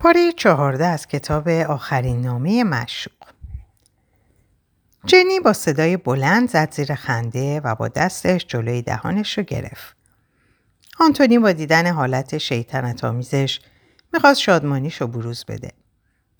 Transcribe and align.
پاره 0.00 0.32
چهارده 0.32 0.86
از 0.86 1.06
کتاب 1.06 1.48
آخرین 1.48 2.20
نامه 2.20 2.64
مشوق 2.64 3.12
جنی 5.04 5.40
با 5.40 5.52
صدای 5.52 5.96
بلند 5.96 6.50
زد 6.50 6.74
زیر 6.74 6.94
خنده 6.94 7.60
و 7.60 7.74
با 7.74 7.88
دستش 7.88 8.46
جلوی 8.46 8.82
دهانش 8.82 9.38
رو 9.38 9.44
گرفت. 9.44 9.96
آنتونی 11.00 11.38
با 11.38 11.52
دیدن 11.52 11.92
حالت 11.92 12.38
شیطنت 12.38 13.04
آمیزش 13.04 13.60
می‌خواست 14.12 14.40
شادمانیش 14.40 15.00
رو 15.00 15.06
بروز 15.06 15.44
بده. 15.44 15.72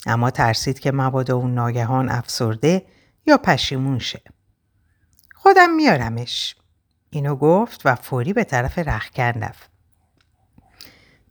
اما 0.05 0.31
ترسید 0.31 0.79
که 0.79 0.91
مبادا 0.91 1.35
اون 1.35 1.53
ناگهان 1.53 2.09
افسرده 2.09 2.85
یا 3.25 3.37
پشیمون 3.37 3.99
شه. 3.99 4.21
خودم 5.35 5.75
میارمش. 5.75 6.55
اینو 7.09 7.35
گفت 7.35 7.81
و 7.85 7.95
فوری 7.95 8.33
به 8.33 8.43
طرف 8.43 8.77
رخکن 8.77 9.23
رفت. 9.23 9.69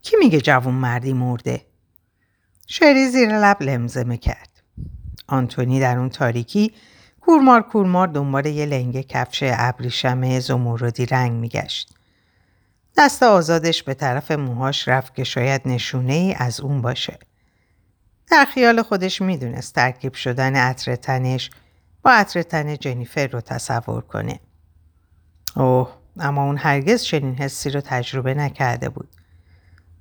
کی 0.02 0.16
میگه 0.16 0.40
جوون 0.40 0.74
مردی 0.74 1.12
مرده؟ 1.12 1.68
شری 2.71 3.09
زیر 3.09 3.39
لب 3.39 3.63
لمزمه 3.63 4.17
کرد. 4.17 4.63
آنتونی 5.26 5.81
در 5.81 5.99
اون 5.99 6.09
تاریکی 6.09 6.72
کورمار 7.21 7.63
کورمار 7.63 8.07
دنبال 8.07 8.46
یه 8.46 8.67
لنگه 8.67 9.03
کفش 9.03 9.43
ابریشم 9.46 10.40
زمردی 10.40 11.07
رنگ 11.07 11.32
میگشت. 11.32 11.95
دست 12.96 13.23
آزادش 13.23 13.82
به 13.82 13.95
طرف 13.95 14.31
موهاش 14.31 14.89
رفت 14.89 15.14
که 15.14 15.25
شاید 15.25 15.62
نشونه 15.64 16.12
ای 16.12 16.35
از 16.39 16.61
اون 16.61 16.82
باشه. 16.82 17.18
در 18.31 18.45
خیال 18.45 18.82
خودش 18.82 19.23
می‌دونست 19.23 19.75
ترکیب 19.75 20.14
شدن 20.14 20.57
عطر 20.57 20.96
تنش 20.96 21.50
با 22.03 22.11
عطر 22.11 22.43
تن 22.43 22.76
جنیفر 22.76 23.26
رو 23.26 23.40
تصور 23.40 24.00
کنه. 24.00 24.40
اوه 25.57 25.95
اما 26.18 26.45
اون 26.45 26.57
هرگز 26.57 27.03
چنین 27.03 27.35
حسی 27.35 27.71
رو 27.71 27.81
تجربه 27.81 28.35
نکرده 28.35 28.89
بود. 28.89 29.09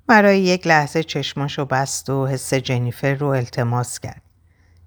برای 0.08 0.40
یک 0.40 0.66
لحظه 0.66 1.02
چشماشو 1.02 1.64
بست 1.64 2.10
و 2.10 2.26
حس 2.26 2.54
جنیفر 2.54 3.14
رو 3.14 3.26
التماس 3.26 3.98
کرد. 3.98 4.22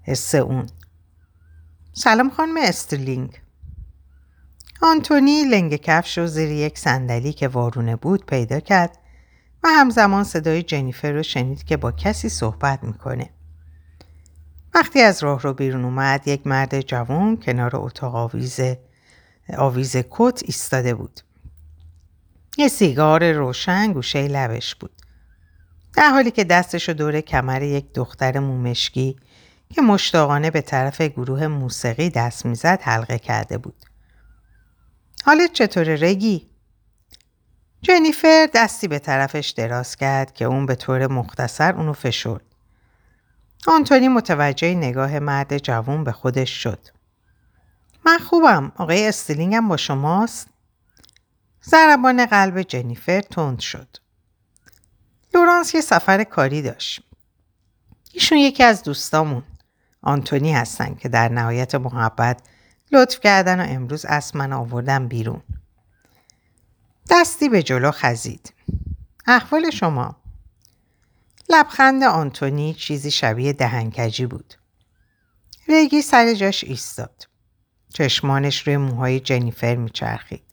حس 0.01 0.35
اون. 0.35 0.67
سلام 1.93 2.29
خانم 2.29 2.57
استرلینگ. 2.57 3.41
آنتونی 4.81 5.43
لنگ 5.43 5.75
کفش 5.75 6.17
رو 6.17 6.27
زیر 6.27 6.51
یک 6.51 6.79
صندلی 6.79 7.33
که 7.33 7.47
وارونه 7.47 7.95
بود 7.95 8.25
پیدا 8.25 8.59
کرد 8.59 8.97
و 9.63 9.67
همزمان 9.67 10.23
صدای 10.23 10.63
جنیفر 10.63 11.11
رو 11.11 11.23
شنید 11.23 11.63
که 11.63 11.77
با 11.77 11.91
کسی 11.91 12.29
صحبت 12.29 12.83
می‌کنه. 12.83 13.29
وقتی 14.73 15.01
از 15.01 15.23
راه 15.23 15.41
رو 15.41 15.53
بیرون 15.53 15.85
اومد 15.85 16.27
یک 16.27 16.47
مرد 16.47 16.81
جوان 16.81 17.37
کنار 17.37 17.71
اتاق 17.73 18.15
آویز 18.15 18.59
آویز 19.57 19.97
کت 20.09 20.41
ایستاده 20.45 20.93
بود. 20.93 21.21
یه 22.57 22.67
سیگار 22.67 23.31
روشن 23.31 23.93
گوشه 23.93 24.27
لبش 24.27 24.75
بود. 24.75 24.91
در 25.93 26.09
حالی 26.09 26.31
که 26.31 26.43
دستش 26.43 26.89
رو 26.89 26.93
دور 26.93 27.21
کمر 27.21 27.61
یک 27.61 27.93
دختر 27.93 28.39
مومشکی 28.39 29.17
که 29.69 29.81
مشتاقانه 29.81 30.51
به 30.51 30.61
طرف 30.61 31.01
گروه 31.01 31.47
موسیقی 31.47 32.09
دست 32.09 32.45
می‌زد 32.45 32.79
حلقه 32.81 33.19
کرده 33.19 33.57
بود. 33.57 33.75
حالت 35.25 35.53
چطوره 35.53 35.95
رگی؟ 36.01 36.49
جنیفر 37.81 38.49
دستی 38.53 38.87
به 38.87 38.99
طرفش 38.99 39.49
دراز 39.49 39.95
کرد 39.95 40.33
که 40.33 40.45
اون 40.45 40.65
به 40.65 40.75
طور 40.75 41.07
مختصر 41.07 41.75
اونو 41.75 41.93
فشرد. 41.93 42.45
آنتونی 43.67 44.07
متوجه 44.07 44.75
نگاه 44.75 45.19
مرد 45.19 45.57
جوون 45.57 46.03
به 46.03 46.11
خودش 46.11 46.63
شد. 46.63 46.79
من 48.05 48.17
خوبم. 48.17 48.71
آقای 48.75 49.07
استیلینگم 49.07 49.67
با 49.67 49.77
شماست؟ 49.77 50.47
ضربان 51.65 52.25
قلب 52.25 52.61
جنیفر 52.61 53.21
تند 53.21 53.59
شد. 53.59 53.97
لورانس 55.33 55.75
یه 55.75 55.81
سفر 55.81 56.23
کاری 56.23 56.61
داشت. 56.61 57.01
ایشون 58.13 58.37
یکی 58.37 58.63
از 58.63 58.83
دوستامون. 58.83 59.43
آنتونی 60.01 60.53
هستن 60.53 60.95
که 60.95 61.09
در 61.09 61.29
نهایت 61.29 61.75
محبت 61.75 62.41
لطف 62.91 63.19
کردن 63.19 63.59
و 63.59 63.73
امروز 63.73 64.05
من 64.33 64.53
آوردن 64.53 65.07
بیرون. 65.07 65.41
دستی 67.09 67.49
به 67.49 67.63
جلو 67.63 67.91
خزید. 67.91 68.53
احوال 69.27 69.69
شما؟ 69.69 70.15
لبخند 71.49 72.03
آنتونی 72.03 72.73
چیزی 72.73 73.11
شبیه 73.11 73.53
دهنکجی 73.53 74.25
بود. 74.25 74.53
ریگی 75.67 76.01
سر 76.01 76.33
جاش 76.33 76.63
ایستاد. 76.63 77.27
چشمانش 77.93 78.67
روی 78.67 78.77
موهای 78.77 79.19
جنیفر 79.19 79.75
میچرخید. 79.75 80.50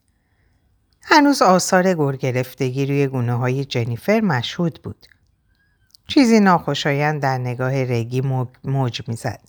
هنوز 1.10 1.42
آثار 1.42 1.94
گرگرفتگی 1.94 2.86
روی 2.86 3.06
گونه 3.06 3.34
های 3.34 3.64
جنیفر 3.64 4.20
مشهود 4.20 4.82
بود. 4.82 5.06
چیزی 6.08 6.40
ناخوشایند 6.40 7.22
در 7.22 7.38
نگاه 7.38 7.84
ریگی 7.84 8.20
موج 8.64 9.08
می‌زد. 9.08 9.40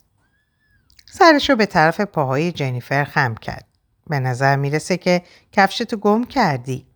سرش 1.06 1.50
رو 1.50 1.56
به 1.56 1.66
طرف 1.66 2.00
پاهای 2.00 2.52
جنیفر 2.52 3.04
خم 3.04 3.34
کرد. 3.34 3.66
به 4.06 4.20
نظر 4.20 4.56
می‌رسه 4.56 4.96
که 4.96 5.22
کفشتو 5.52 5.96
گم 5.96 6.24
کردی. 6.24 6.86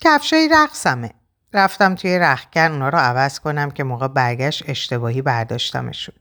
کفشای 0.00 0.48
رقصمه. 0.52 1.10
رفتم 1.52 1.94
توی 1.94 2.18
رخکن 2.18 2.72
اونا 2.72 2.88
رو 2.88 2.98
عوض 2.98 3.40
کنم 3.40 3.70
که 3.70 3.84
موقع 3.84 4.08
برگشت 4.08 4.64
اشتباهی 4.66 5.22
برداشتمشون. 5.22 6.14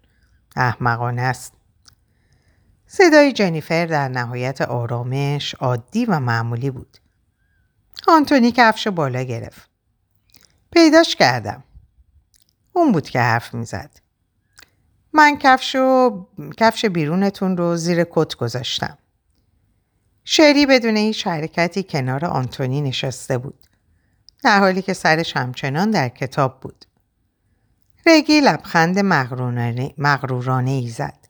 احمقانه 0.56 1.22
است. 1.22 1.57
صدای 2.88 3.32
جنیفر 3.32 3.86
در 3.86 4.08
نهایت 4.08 4.62
آرامش 4.62 5.54
عادی 5.54 6.06
و 6.06 6.20
معمولی 6.20 6.70
بود. 6.70 6.98
آنتونی 8.08 8.52
کفش 8.52 8.88
بالا 8.88 9.22
گرفت. 9.22 9.70
پیداش 10.72 11.16
کردم. 11.16 11.64
اون 12.74 12.92
بود 12.92 13.10
که 13.10 13.20
حرف 13.20 13.54
می‌زد. 13.54 14.00
من 15.14 15.38
کفش, 15.38 15.76
و... 15.76 16.26
کفش 16.58 16.86
بیرونتون 16.86 17.58
رو 17.58 17.76
زیر 17.76 18.06
کت 18.10 18.36
گذاشتم. 18.36 18.98
شری 20.24 20.66
بدون 20.66 20.98
هیچ 20.98 21.28
حرکتی 21.28 21.84
کنار 21.84 22.26
آنتونی 22.26 22.82
نشسته 22.82 23.38
بود. 23.38 23.68
در 24.44 24.60
حالی 24.60 24.82
که 24.82 24.94
سرش 24.94 25.38
همچنان 25.38 25.92
در 25.92 26.10
کتاب 26.10 26.60
بود. 26.60 26.86
رگی 28.06 28.42
لبخند 28.42 29.00
مغرورانه 29.98 30.72
ای 30.72 30.90
زد. 30.90 31.27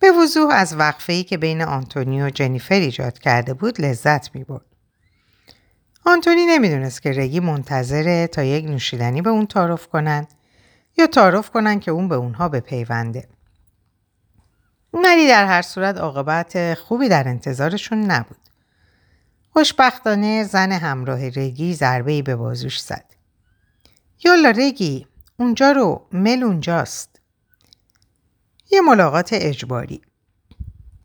به 0.00 0.12
وضوح 0.12 0.54
از 0.54 0.76
وقفه 0.76 1.22
که 1.22 1.38
بین 1.38 1.62
آنتونی 1.62 2.22
و 2.22 2.30
جنیفر 2.30 2.74
ایجاد 2.74 3.18
کرده 3.18 3.54
بود 3.54 3.80
لذت 3.80 4.34
می 4.34 4.44
برد. 4.44 4.64
آنتونی 6.06 6.46
نمی‌دونست 6.46 7.02
که 7.02 7.12
رگی 7.12 7.40
منتظره 7.40 8.26
تا 8.26 8.42
یک 8.42 8.64
نوشیدنی 8.64 9.22
به 9.22 9.30
اون 9.30 9.46
تعارف 9.46 9.86
کنند 9.86 10.28
یا 10.98 11.06
تعارف 11.06 11.50
کنن 11.50 11.80
که 11.80 11.90
اون 11.90 12.08
به 12.08 12.14
اونها 12.14 12.48
بپیونده. 12.48 13.28
ولی 14.92 15.28
در 15.28 15.46
هر 15.46 15.62
صورت 15.62 15.96
عاقبت 15.96 16.74
خوبی 16.74 17.08
در 17.08 17.28
انتظارشون 17.28 17.98
نبود. 17.98 18.36
خوشبختانه 19.52 20.44
زن 20.44 20.72
همراه 20.72 21.28
رگی 21.28 21.74
ضربه 21.74 22.22
به 22.22 22.36
بازوش 22.36 22.80
زد. 22.80 23.04
یالا 24.24 24.50
رگی 24.50 25.06
اونجا 25.36 25.72
رو 25.72 26.06
مل 26.12 26.42
اونجاست. 26.42 27.19
یه 28.70 28.80
ملاقات 28.80 29.28
اجباری. 29.32 30.00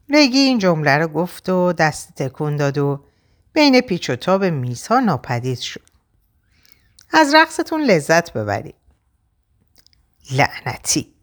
رگی 0.09 0.37
این 0.37 0.59
جمله 0.59 0.97
رو 0.97 1.07
گفت 1.07 1.49
و 1.49 1.73
دست 1.73 2.15
تکون 2.15 2.55
داد 2.55 2.77
و 2.77 3.05
بین 3.53 3.81
پیچ 3.81 4.09
و 4.09 4.15
تاب 4.15 4.43
میزها 4.45 4.99
ناپدید 4.99 5.59
شد. 5.59 5.89
از 7.11 7.35
رقصتون 7.35 7.81
لذت 7.81 8.33
ببرید. 8.33 8.75
لعنتی 10.31 11.15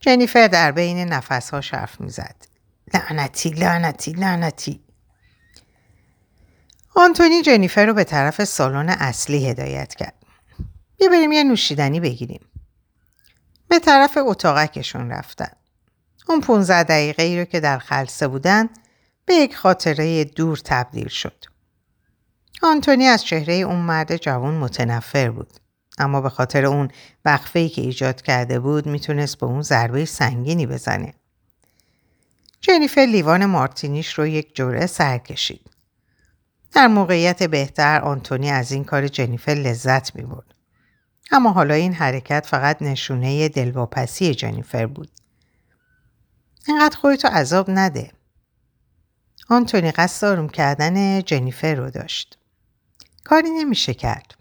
جنیفر 0.00 0.48
در 0.48 0.72
بین 0.72 0.98
نفسها 0.98 1.60
حرف 1.60 2.00
می‌زد 2.00 2.36
لعنتی 2.94 3.50
لعنتی 3.50 4.12
لعنتی 4.12 4.80
آنتونی 6.94 7.42
جنیفر 7.42 7.86
رو 7.86 7.94
به 7.94 8.04
طرف 8.04 8.44
سالن 8.44 8.88
اصلی 8.88 9.46
هدایت 9.46 9.94
کرد 9.94 10.14
بیا 10.98 11.08
بریم 11.08 11.32
یه 11.32 11.44
نوشیدنی 11.44 12.00
بگیریم 12.00 12.40
به 13.68 13.78
طرف 13.78 14.18
اتاقکشون 14.20 15.10
رفتن 15.10 15.50
اون 16.28 16.40
15 16.40 16.82
دقیقه 16.82 17.22
ای 17.22 17.38
رو 17.38 17.44
که 17.44 17.60
در 17.60 17.78
خلصه 17.78 18.28
بودن 18.28 18.68
به 19.24 19.34
یک 19.34 19.56
خاطره 19.56 20.24
دور 20.24 20.60
تبدیل 20.64 21.08
شد 21.08 21.44
آنتونی 22.62 23.06
از 23.06 23.24
چهره 23.24 23.54
اون 23.54 23.76
مرد 23.76 24.16
جوان 24.16 24.54
متنفر 24.54 25.30
بود 25.30 25.52
اما 25.98 26.20
به 26.20 26.28
خاطر 26.28 26.66
اون 26.66 26.88
وقفه 27.24 27.68
که 27.68 27.82
ایجاد 27.82 28.22
کرده 28.22 28.60
بود 28.60 28.86
می‌تونست 28.86 29.38
به 29.38 29.46
اون 29.46 29.62
ضربه 29.62 30.04
سنگینی 30.04 30.66
بزنه. 30.66 31.14
جنیفر 32.60 33.00
لیوان 33.00 33.46
مارتینیش 33.46 34.14
رو 34.14 34.26
یک 34.26 34.56
جرعه 34.56 34.86
سر 34.86 35.18
کشید. 35.18 35.70
در 36.72 36.86
موقعیت 36.86 37.42
بهتر 37.42 38.00
آنتونی 38.00 38.50
از 38.50 38.72
این 38.72 38.84
کار 38.84 39.08
جنیفر 39.08 39.52
لذت 39.52 40.16
می 40.16 40.22
برد. 40.22 40.54
اما 41.32 41.52
حالا 41.52 41.74
این 41.74 41.94
حرکت 41.94 42.46
فقط 42.46 42.82
نشونه 42.82 43.48
دلواپسی 43.48 44.34
جنیفر 44.34 44.86
بود. 44.86 45.10
اینقدر 46.68 46.96
خودتو 46.96 47.28
عذاب 47.28 47.70
نده. 47.70 48.12
آنتونی 49.48 49.90
قصد 49.90 50.26
آروم 50.26 50.48
کردن 50.48 51.22
جنیفر 51.22 51.74
رو 51.74 51.90
داشت. 51.90 52.38
کاری 53.24 53.50
نمیشه 53.50 53.94
کرد. 53.94 54.34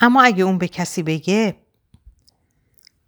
اما 0.00 0.22
اگه 0.22 0.44
اون 0.44 0.58
به 0.58 0.68
کسی 0.68 1.02
بگه 1.02 1.56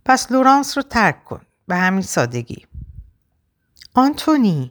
پس 0.04 0.32
لورانس 0.32 0.78
رو 0.78 0.82
ترک 0.82 1.24
کن 1.24 1.40
به 1.68 1.76
همین 1.76 2.02
سادگی 2.02 2.66
آنتونی 3.94 4.70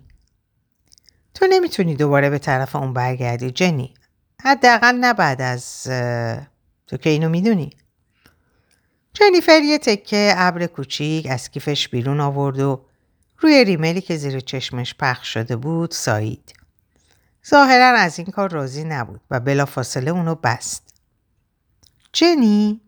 تو 1.34 1.48
نمی‌تونی 1.50 1.96
دوباره 1.96 2.30
به 2.30 2.40
طرف 2.40 2.76
اون 2.76 2.94
برگردی 2.94 3.52
جنی 3.52 3.94
حداقل 4.44 4.96
نه 4.96 5.14
بعد 5.14 5.42
از 5.42 5.88
تو 6.88 6.98
که 6.98 7.10
اینو 7.10 7.30
می‌دونی 7.30 7.70
جنیفر 9.14 9.62
یه 9.64 9.78
تکه 9.78 10.34
ابر 10.38 10.66
کوچیک 10.66 11.28
از 11.30 11.50
کیفش 11.50 11.88
بیرون 11.88 12.20
آورد 12.20 12.60
و 12.60 12.86
روی 13.38 13.66
ریملی 13.66 14.02
که 14.02 14.18
زیر 14.18 14.40
چشمش 14.40 14.96
پخش 15.00 15.34
شده 15.34 15.56
بود 15.56 15.92
سایید. 15.92 16.54
ظاهرا 17.50 17.98
از 17.98 18.20
این 18.20 18.28
کار 18.28 18.52
راضی 18.52 18.84
نبود 18.84 19.22
و 19.32 19.40
بلافاصله 19.40 20.12
اونو 20.12 20.36
بست. 20.36 20.94
جنی؟ 22.14 22.82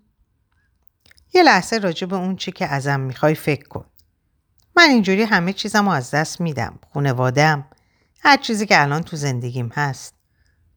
یه 1.33 1.43
لحظه 1.43 1.77
راجع 1.77 2.07
به 2.07 2.15
اون 2.15 2.35
چی 2.35 2.51
که 2.51 2.65
ازم 2.65 2.99
می‌خوای 2.99 3.35
فکر 3.35 3.67
کن. 3.67 3.85
من 4.75 4.89
اینجوری 4.89 5.23
همه 5.23 5.53
چیزم 5.53 5.87
از 5.87 6.11
دست 6.11 6.41
میدم. 6.41 6.79
خونوادم. 6.93 7.65
هر 8.19 8.37
چیزی 8.37 8.65
که 8.65 8.81
الان 8.81 9.03
تو 9.03 9.17
زندگیم 9.17 9.71
هست. 9.75 10.13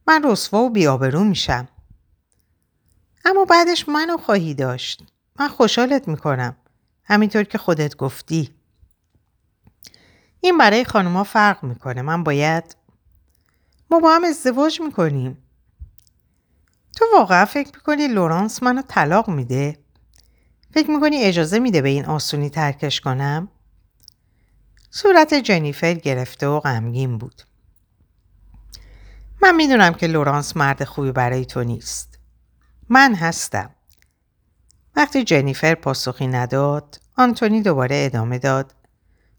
من 0.06 0.22
رسوا 0.24 0.58
و 0.58 0.70
بیابرو 0.70 1.24
میشم. 1.24 1.68
اما 3.24 3.44
بعدش 3.44 3.88
منو 3.88 4.16
خواهی 4.16 4.54
داشت. 4.54 5.04
من 5.38 5.48
خوشحالت 5.48 6.08
می‌کنم. 6.08 6.56
همینطور 7.04 7.42
که 7.42 7.58
خودت 7.58 7.96
گفتی. 7.96 8.54
این 10.40 10.58
برای 10.58 10.84
خانوما 10.84 11.24
فرق 11.24 11.64
می‌کنه. 11.64 12.02
من 12.02 12.24
باید 12.24 12.76
ما 13.90 14.00
با 14.00 14.14
هم 14.14 14.24
ازدواج 14.24 14.80
می‌کنیم. 14.80 15.38
تو 16.96 17.04
واقعا 17.14 17.44
فکر 17.44 17.70
می‌کنی 17.74 18.08
لورانس 18.08 18.62
منو 18.62 18.82
طلاق 18.82 19.28
میده؟ 19.28 19.78
فکر 20.74 20.90
می‌کنی 20.90 21.16
اجازه 21.16 21.58
میده 21.58 21.82
به 21.82 21.88
این 21.88 22.04
آسونی 22.04 22.50
ترکش 22.50 23.00
کنم؟ 23.00 23.48
صورت 24.90 25.34
جنیفر 25.34 25.94
گرفته 25.94 26.46
و 26.46 26.60
غمگین 26.60 27.18
بود. 27.18 27.42
من 29.42 29.56
می‌دونم 29.56 29.94
که 29.94 30.06
لورانس 30.06 30.56
مرد 30.56 30.84
خوبی 30.84 31.12
برای 31.12 31.44
تو 31.44 31.64
نیست. 31.64 32.09
من 32.92 33.14
هستم. 33.14 33.70
وقتی 34.96 35.24
جنیفر 35.24 35.74
پاسخی 35.74 36.26
نداد، 36.26 37.00
آنتونی 37.16 37.62
دوباره 37.62 38.02
ادامه 38.06 38.38
داد. 38.38 38.74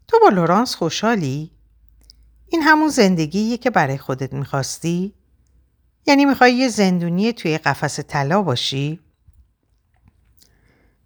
تو 0.08 0.18
با 0.22 0.28
لورانس 0.28 0.74
خوشحالی؟ 0.74 1.50
این 2.46 2.62
همون 2.62 2.88
زندگییه 2.88 3.58
که 3.58 3.70
برای 3.70 3.98
خودت 3.98 4.32
می‌خواستی؟ 4.32 5.14
یعنی 6.06 6.24
می‌خوای 6.24 6.54
یه 6.54 6.68
زندونی 6.68 7.32
توی 7.32 7.58
قفس 7.58 8.00
طلا 8.00 8.42
باشی؟ 8.42 9.00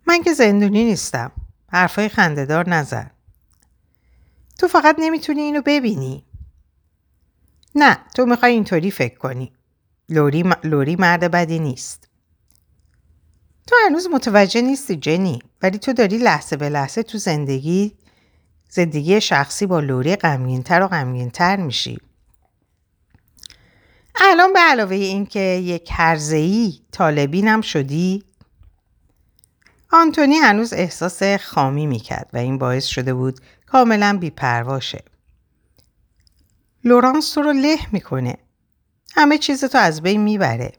من 0.07 0.23
که 0.23 0.33
زندونی 0.33 0.85
نیستم. 0.85 1.33
حرفای 1.69 2.09
خندهدار 2.09 2.69
نزن. 2.69 3.11
تو 4.59 4.69
فقط 4.69 4.97
نمی‌تونی 4.99 5.41
اینو 5.41 5.63
ببینی. 5.67 6.25
نه 7.75 7.97
تو 8.15 8.27
می‌خوای 8.27 8.53
اینطوری 8.53 8.91
فکر 8.91 9.19
کنی. 9.19 9.53
لوری, 10.09 10.43
م... 10.43 10.53
لوری 10.65 10.97
مرد 10.97 11.31
بدی 11.31 11.59
نیست. 11.59 12.09
تو 13.67 13.77
هنوز 13.87 14.09
متوجه 14.13 14.61
نیستی 14.61 14.97
جنی 14.97 15.39
ولی 15.63 15.79
تو 15.79 15.93
داری 15.93 16.19
لحظه 16.19 16.57
به 16.57 16.69
لحظه 16.69 17.03
تو 17.03 17.19
زندگی 17.19 17.97
زندگی 18.69 19.21
شخصی 19.21 19.67
با 19.67 19.81
لوری 19.81 20.17
غمگینتر 20.17 20.83
و 20.83 20.89
غمگینتر 20.89 21.57
میشی. 21.57 21.99
الان 24.15 24.53
به 24.53 24.59
علاوه 24.59 24.97
اینکه 24.97 25.41
یک 25.41 25.89
هرزهی 25.93 26.81
طالبینم 26.93 27.61
شدی 27.61 28.25
آنتونی 29.93 30.35
هنوز 30.35 30.73
احساس 30.73 31.23
خامی 31.23 31.87
می‌کرد 31.87 32.31
و 32.33 32.37
این 32.37 32.59
باعث 32.59 32.85
شده 32.85 33.15
بود 33.15 33.41
کاملا 33.67 34.19
بیپرواشه. 34.21 35.05
لورانس 36.85 37.33
تو 37.33 37.43
رو 37.43 37.53
له 37.53 37.79
می‌کنه. 37.93 38.37
همه 39.15 39.39
چیز 39.39 39.65
تو 39.65 39.79
از 39.79 40.03
بین 40.03 40.21
می‌بره. 40.21 40.73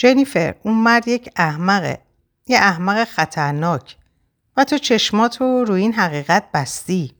جنیفر 0.00 0.54
اون 0.62 0.74
مرد 0.74 1.08
یک 1.08 1.30
احمقه. 1.36 1.98
یه 2.46 2.58
احمق 2.58 3.04
خطرناک. 3.04 3.96
و 4.56 4.64
تو 4.64 4.78
چشماتو 4.78 5.64
روی 5.64 5.82
این 5.82 5.92
حقیقت 5.92 6.44
بستی. 6.54 7.14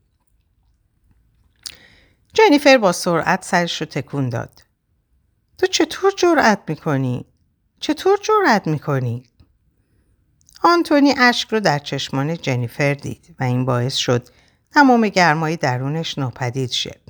جنیفر 2.33 2.79
با 2.79 2.93
سرعت 2.93 3.45
سرش 3.45 3.81
رو 3.81 3.87
تکون 3.87 4.29
داد. 4.29 4.63
تو 5.59 5.67
چطور 5.67 6.13
جرأت 6.19 6.61
می‌کنی؟ 6.69 7.25
چطور 7.81 8.19
جرأت 8.23 8.67
می‌کنی؟ 8.67 9.23
آنتونی 10.63 11.15
اشک 11.19 11.49
رو 11.49 11.61
در 11.61 11.79
چشمان 11.79 12.37
جنیفر 12.37 12.95
دید 12.95 13.37
و 13.41 13.45
این 13.45 13.65
باعث 13.65 13.97
شد 13.97 14.29
تمام 14.75 15.09
گرمای 15.09 15.57
درونش 15.57 16.19
ناپدید 16.19 16.71
شد. 16.71 17.01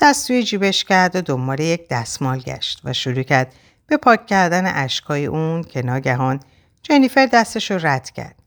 دست 0.00 0.26
توی 0.26 0.42
جیبش 0.42 0.84
کرد 0.84 1.16
و 1.16 1.20
دنبال 1.20 1.60
یک 1.60 1.88
دستمال 1.88 2.38
گشت 2.38 2.80
و 2.84 2.92
شروع 2.92 3.22
کرد 3.22 3.54
به 3.86 3.96
پاک 3.96 4.26
کردن 4.26 4.66
اشکای 4.66 5.26
اون 5.26 5.62
که 5.62 5.82
ناگهان 5.82 6.40
جنیفر 6.82 7.26
دستش 7.26 7.70
رو 7.70 7.78
رد 7.86 8.10
کرد. 8.10 8.42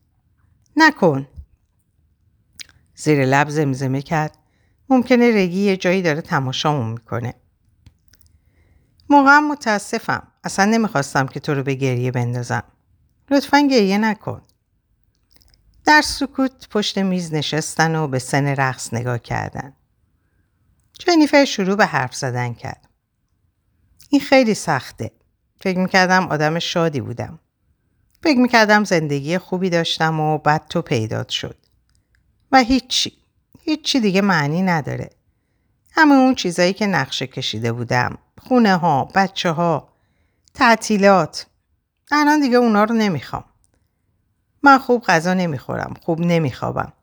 نکن. 0.75 1.28
زیر 2.95 3.25
لب 3.25 3.50
زمزمه 3.50 4.01
کرد. 4.01 4.38
ممکنه 4.89 5.44
رگی 5.44 5.60
یه 5.60 5.78
جایی 5.78 6.01
داره 6.01 6.22
تماشامون 6.22 6.92
می‌کنه. 6.92 7.34
موقعا 9.10 9.42
متاسفم. 9.42 10.28
اصلا 10.44 10.66
نمی‌خواستم 10.66 11.28
که 11.28 11.39
تو 11.39 11.54
رو 11.54 11.63
به 11.63 11.74
گریه 11.74 12.12
بندازم. 12.12 12.63
لطفا 13.31 13.60
گریه 13.60 13.98
نکن. 13.98 14.42
در 15.86 16.01
سکوت 16.01 16.69
پشت 16.69 16.98
میز 16.98 17.34
نشستن 17.34 17.95
و 17.95 18.07
به 18.07 18.19
سن 18.19 18.45
رقص 18.45 18.94
نگاه 18.94 19.19
کردن. 19.19 19.74
جنیفر 21.00 21.45
شروع 21.45 21.75
به 21.75 21.86
حرف 21.86 22.16
زدن 22.16 22.54
کرد. 22.54 22.89
این 24.10 24.22
خیلی 24.22 24.54
سخته. 24.54 25.12
فکر 25.59 25.77
می‌کردم 25.77 26.27
آدم 26.27 26.59
شادی 26.59 27.01
بودم. 27.01 27.39
فکر 28.24 28.39
می‌کردم 28.39 28.83
زندگی 28.83 29.38
خوبی 29.38 29.69
داشتم 29.69 30.19
و 30.19 30.38
بعد 30.38 30.68
تو 30.69 30.81
پیدات 30.81 31.30
شد. 31.30 31.56
و 32.51 32.57
هیچی. 32.57 33.13
هیچی 33.62 34.00
دیگه 34.00 34.21
معنی 34.21 34.62
نداره. 34.62 35.09
همه 35.92 36.15
اون 36.15 36.36
چیزایی 36.36 36.74
که 36.74 36.88
نقشه 36.88 37.27
کشیده 37.27 37.71
بودم. 37.71 38.18
خونه 38.48 38.75
ها، 38.75 39.06
بچه 39.15 39.51
ها، 39.51 39.89
تعطیلات. 40.54 41.48
الان 42.12 42.42
دیگه 42.42 42.57
اونا 42.57 42.83
رو 42.83 42.95
نمی‌خوام. 42.95 43.44
من 44.63 44.77
خوب 44.77 45.03
غذا 45.03 45.34
نمی‌خورم. 45.34 45.93
خوب 46.01 46.20
نمیخوابم. 46.20 46.93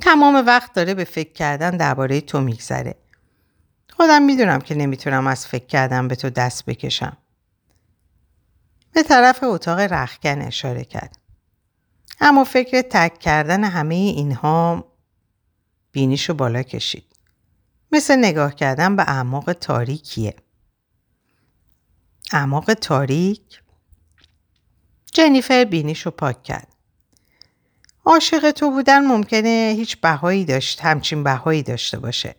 تمام 0.00 0.46
وقت 0.46 0.72
داره 0.72 0.94
به 0.94 1.04
فکر 1.04 1.32
کردن 1.32 1.76
درباره 1.76 2.20
تو 2.20 2.40
میگذره. 2.40 2.94
خودم 3.96 4.22
می‌دونم 4.22 4.58
که 4.58 4.74
نمی‌تونم 4.74 5.26
از 5.26 5.46
فکر 5.46 5.66
کردن 5.66 6.08
به 6.08 6.14
تو 6.16 6.30
دست 6.30 6.66
بکشم. 6.66 7.16
به 8.92 9.02
طرف 9.02 9.38
اتاق 9.42 9.78
رخکن 9.78 10.42
اشاره 10.42 10.84
کرد. 10.84 11.18
اما 12.20 12.44
فکر 12.44 12.82
تک 12.82 13.18
کردن 13.18 13.64
همه 13.64 13.94
اینها 13.94 14.84
بینیشو 15.92 16.34
بالا 16.34 16.62
کشید. 16.62 17.04
مثل 17.92 18.16
نگاه 18.16 18.54
کردن 18.54 18.96
به 18.96 19.02
اعماق 19.02 19.52
تاریکیه. 19.52 20.34
اعماق 22.32 22.74
تاریک؟ 22.74 23.62
جنیفر 25.12 25.64
بینیشو 25.64 26.10
پاک 26.10 26.42
کرد. 26.42 26.68
عاشق 28.04 28.50
تو 28.50 28.70
بودن 28.70 29.04
ممکنه 29.06 29.74
هیچ 29.76 30.00
بهایی 30.00 30.44
داشت 30.44 30.80
همچین 30.80 31.24
بهایی 31.24 31.62
داشته 31.62 31.98
باشه. 31.98 32.34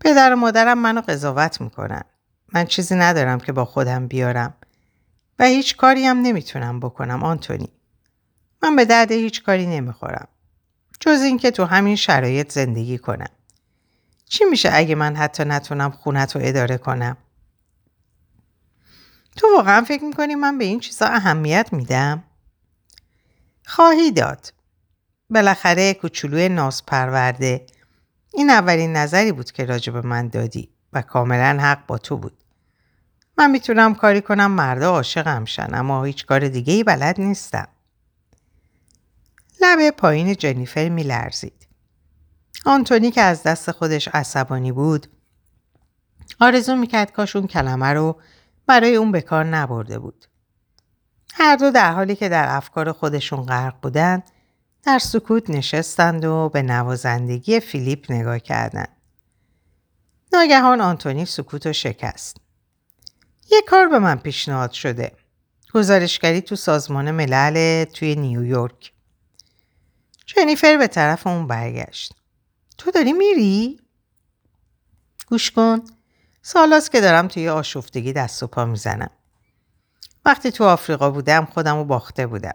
پدر 0.00 0.32
و 0.32 0.36
مادرم 0.36 0.78
منو 0.78 1.00
قضاوت 1.00 1.60
می‌کنن. 1.60 2.02
من 2.52 2.64
چیزی 2.64 2.94
ندارم 2.94 3.40
که 3.40 3.52
با 3.52 3.64
خودم 3.64 4.06
بیارم 4.06 4.54
و 5.38 5.44
هیچ 5.44 5.76
کاری 5.76 6.06
هم 6.06 6.20
نمی‌تونم 6.20 6.80
بکنم 6.80 7.22
آنتونی. 7.24 7.68
من 8.62 8.76
به 8.76 8.84
درد 8.84 9.12
هیچ 9.12 9.42
کاری 9.42 9.66
نمی‌خورم. 9.66 10.28
جز 11.00 11.22
اینکه 11.22 11.50
تو 11.50 11.64
همین 11.64 11.96
شرایط 11.96 12.52
زندگی 12.52 12.98
کنم. 12.98 13.30
چی 14.28 14.44
میشه 14.44 14.70
اگه 14.72 14.94
من 14.94 15.16
حتی 15.16 15.44
نتونم 15.44 15.90
خونت 15.90 16.36
رو 16.36 16.42
اداره 16.44 16.78
کنم؟ 16.78 17.16
تو 19.36 19.46
واقعا 19.56 19.82
فکر 19.82 20.04
می‌کنی 20.04 20.34
من 20.34 20.58
به 20.58 20.64
این 20.64 20.80
چیزا 20.80 21.06
اهمیت 21.06 21.68
میدم؟ 21.72 22.24
خواهی 23.66 24.12
داد. 24.12 24.52
بالاخره 25.30 25.94
کوچولوی 25.94 26.48
ناز 26.48 26.86
پرورده 26.86 27.66
این 28.34 28.50
اولین 28.50 28.92
نظری 28.96 29.32
بود 29.32 29.52
که 29.52 29.64
راجع 29.64 29.92
من 29.92 30.28
دادی 30.28 30.68
و 30.92 31.02
کاملا 31.02 31.58
حق 31.60 31.86
با 31.86 31.98
تو 31.98 32.16
بود. 32.16 32.44
من 33.38 33.50
می‌تونم 33.50 33.94
کاری 33.94 34.20
کنم 34.20 34.50
مردا 34.50 34.90
عاشقم 34.90 35.44
شن 35.44 35.74
اما 35.74 36.04
هیچ 36.04 36.26
کار 36.26 36.48
دیگه 36.48 36.72
ای 36.72 36.84
بلد 36.84 37.20
نیستم. 37.20 37.68
لبه 39.60 39.90
پایین 39.90 40.34
جنیفر 40.34 40.88
میلرزید. 40.88 41.66
آنتونی 42.64 43.10
که 43.10 43.20
از 43.20 43.42
دست 43.42 43.70
خودش 43.70 44.08
عصبانی 44.08 44.72
بود 44.72 45.06
آرزو 46.40 46.76
می‌کرد 46.76 47.12
کاش 47.12 47.36
اون 47.36 47.46
کلمه 47.46 47.86
رو 47.86 48.20
برای 48.66 48.96
اون 48.96 49.12
به 49.12 49.20
کار 49.20 49.44
نبرده 49.44 49.98
بود. 49.98 50.26
هر 51.34 51.56
دو 51.56 51.70
در 51.70 51.92
حالی 51.92 52.16
که 52.16 52.28
در 52.28 52.56
افکار 52.56 52.92
خودشون 52.92 53.42
غرق 53.42 53.74
بودند 53.82 54.22
در 54.82 54.98
سکوت 54.98 55.50
نشستند 55.50 56.24
و 56.24 56.48
به 56.48 56.62
نوازندگی 56.62 57.60
فیلیپ 57.60 58.12
نگاه 58.12 58.38
کردند. 58.38 58.96
ناگهان 60.32 60.80
آنتونی 60.80 61.24
سکوت 61.24 61.66
و 61.66 61.72
شکست. 61.72 62.45
یه 63.50 63.62
کار 63.62 63.88
به 63.88 63.98
من 63.98 64.16
پیشنهاد 64.16 64.72
شده. 64.72 65.12
گزارشگری 65.74 66.40
تو 66.40 66.56
سازمان 66.56 67.10
ملل 67.10 67.84
توی 67.84 68.14
نیویورک. 68.14 68.92
جنیفر 70.26 70.76
به 70.76 70.86
طرف 70.86 71.26
اون 71.26 71.46
برگشت. 71.46 72.12
تو 72.78 72.90
داری 72.90 73.12
میری؟ 73.12 73.80
گوش 75.28 75.50
کن. 75.50 75.80
سالاست 76.42 76.92
که 76.92 77.00
دارم 77.00 77.28
توی 77.28 77.48
آشفتگی 77.48 78.12
دست 78.12 78.42
و 78.42 78.46
پا 78.46 78.64
می‌زنم. 78.64 79.10
وقتی 80.24 80.50
تو 80.50 80.64
آفریقا 80.64 81.10
بودم 81.10 81.44
خودم 81.44 81.76
رو 81.76 81.84
باخته 81.84 82.26
بودم. 82.26 82.54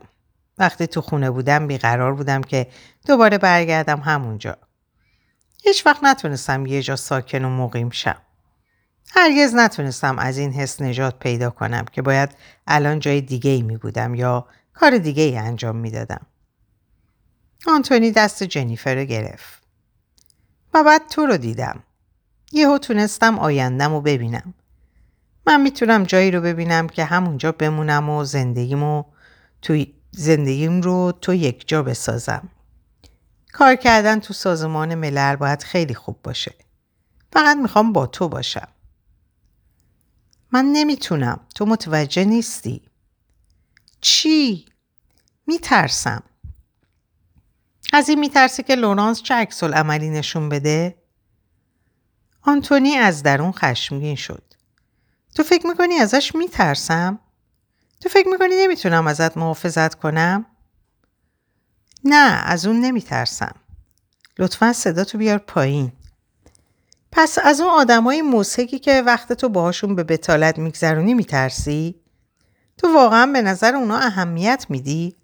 وقتی 0.58 0.88
تو 0.88 1.02
خونه 1.02 1.32
بودم 1.32 1.68
بیقرار 1.68 2.14
بودم 2.14 2.42
که 2.42 2.68
دوباره 3.08 3.38
برگردم 3.38 4.00
همونجا. 4.00 4.58
هیچ 5.64 5.86
وقت 5.86 6.04
نتونستم 6.04 6.66
یه 6.66 6.82
جا 6.82 6.96
ساکن 6.96 7.46
و 7.46 7.50
مقیم 7.50 7.90
شم. 7.90 8.22
هرگز 9.14 9.56
نتونستم 9.56 10.20
از 10.20 10.38
این 10.38 10.54
حس 10.54 10.82
نجات 10.82 11.20
پیدا 11.20 11.50
کنم 11.50 11.86
که 11.92 12.02
باید 12.02 12.30
الان 12.68 13.00
جای 13.00 13.22
دیگه 13.22 13.52
ای 13.52 13.62
می 13.62 13.78
بودم 13.78 14.16
یا 14.16 14.48
کار 14.74 14.98
دیگه 14.98 15.24
ای 15.24 15.38
انجام 15.38 15.76
می 15.76 15.92
دادم. 15.92 16.26
آنتونی 17.68 18.12
دست 18.12 18.44
جنیفر 18.44 18.96
رو 18.96 19.04
گرفت. 19.04 19.64
و 20.74 20.84
بعد 20.84 21.08
تو 21.08 21.26
رو 21.26 21.38
دیدم. 21.38 21.84
یهو 22.52 22.78
تونستم 22.78 23.40
آیندم 23.40 23.94
رو 23.94 24.02
ببینم. 24.02 24.54
من 25.48 25.62
می‌تونم 25.62 26.04
جایی 26.04 26.32
رو 26.32 26.42
ببینم 26.42 26.88
که 26.88 27.06
همونجا 27.06 27.52
بمونم 27.52 28.10
و 28.10 28.24
زندگیمو 28.24 29.04
توی 29.62 29.94
زندگیم 30.12 30.82
رو 30.82 31.14
تو 31.22 31.34
یک 31.34 31.68
جا 31.68 31.84
بسازم. 31.84 32.50
کار 33.54 33.76
کردن 33.76 34.20
تو 34.20 34.34
سازمان 34.34 34.96
ملل 34.96 35.36
باید 35.36 35.64
خیلی 35.64 35.94
خوب 35.94 36.20
باشه. 36.24 36.56
فقط 37.34 37.58
می‌خوام 37.58 37.94
با 37.94 38.08
تو 38.08 38.30
باشم. 38.30 38.68
من 40.52 40.66
نمی‌تونم. 40.66 41.40
تو 41.56 41.66
متوجه 41.66 42.26
نیستی. 42.26 42.82
چی؟ 44.02 44.66
میترسم. 45.48 46.24
از 47.94 48.10
این 48.10 48.20
میترسی 48.20 48.64
که 48.64 48.76
لورانس 48.76 49.22
چه 49.22 49.34
عکس 49.34 49.64
عملی 49.64 50.10
نشون 50.10 50.50
بده؟ 50.50 50.98
آنتونی 52.42 52.96
از 52.96 53.24
درون 53.24 53.52
خشمگین 53.52 54.16
شد. 54.16 54.44
تو 55.36 55.44
فکر 55.44 55.68
می‌کنی 55.68 55.96
ازش 55.96 56.36
میترسم؟ 56.36 57.20
تو 58.00 58.10
فکر 58.10 58.28
می‌کنی 58.28 58.56
نمی‌تونم 58.56 59.08
ازت 59.08 59.38
محافظت 59.38 59.96
کنم؟ 59.96 60.46
نه 62.04 62.42
از 62.46 62.66
اون 62.66 62.82
نمیترسم. 62.82 63.56
لطفا 64.40 64.74
صدا 64.74 65.04
تو 65.04 65.18
بیار 65.18 65.38
پایین. 65.38 65.92
پس 67.12 67.38
از 67.44 67.62
اون 67.62 67.70
آدمای 67.70 68.22
موسیقی 68.22 68.80
که 68.80 69.02
وقت 69.02 69.34
تو 69.34 69.50
باهاشون 69.50 69.96
به 69.96 70.04
بتالت 70.04 70.58
میگذرونی 70.58 71.14
میترسی؟ 71.14 72.02
تو 72.78 72.94
واقعا 72.94 73.26
به 73.26 73.42
نظر 73.42 73.76
اونا 73.76 73.98
اهمیت 73.98 74.66
میدی؟ 74.70 75.18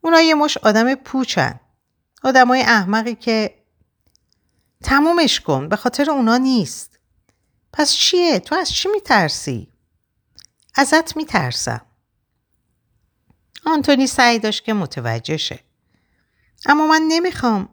اونا 0.00 0.20
یه 0.20 0.34
مش 0.34 0.58
آدم 0.58 0.94
پوچن. 0.94 1.60
آدمای 2.24 2.60
احمقی 2.62 3.14
که 3.14 3.54
تمومش 4.84 5.40
کن 5.40 5.68
به 5.68 5.76
خاطر 5.76 6.10
اونا 6.10 6.36
نیست. 6.36 6.98
پس 7.72 7.92
چیه؟ 7.92 8.38
تو 8.38 8.54
از 8.54 8.70
چی 8.70 8.88
میترسی؟ 8.88 9.72
ازت 10.74 11.16
میترسم. 11.16 11.80
آنتونی 13.66 14.06
سعی 14.06 14.38
داشت 14.38 14.64
که 14.64 14.72
متوجه 14.72 15.36
شه. 15.36 15.60
اما 16.66 16.86
من 16.86 17.02
نمی‌خوام. 17.08 17.68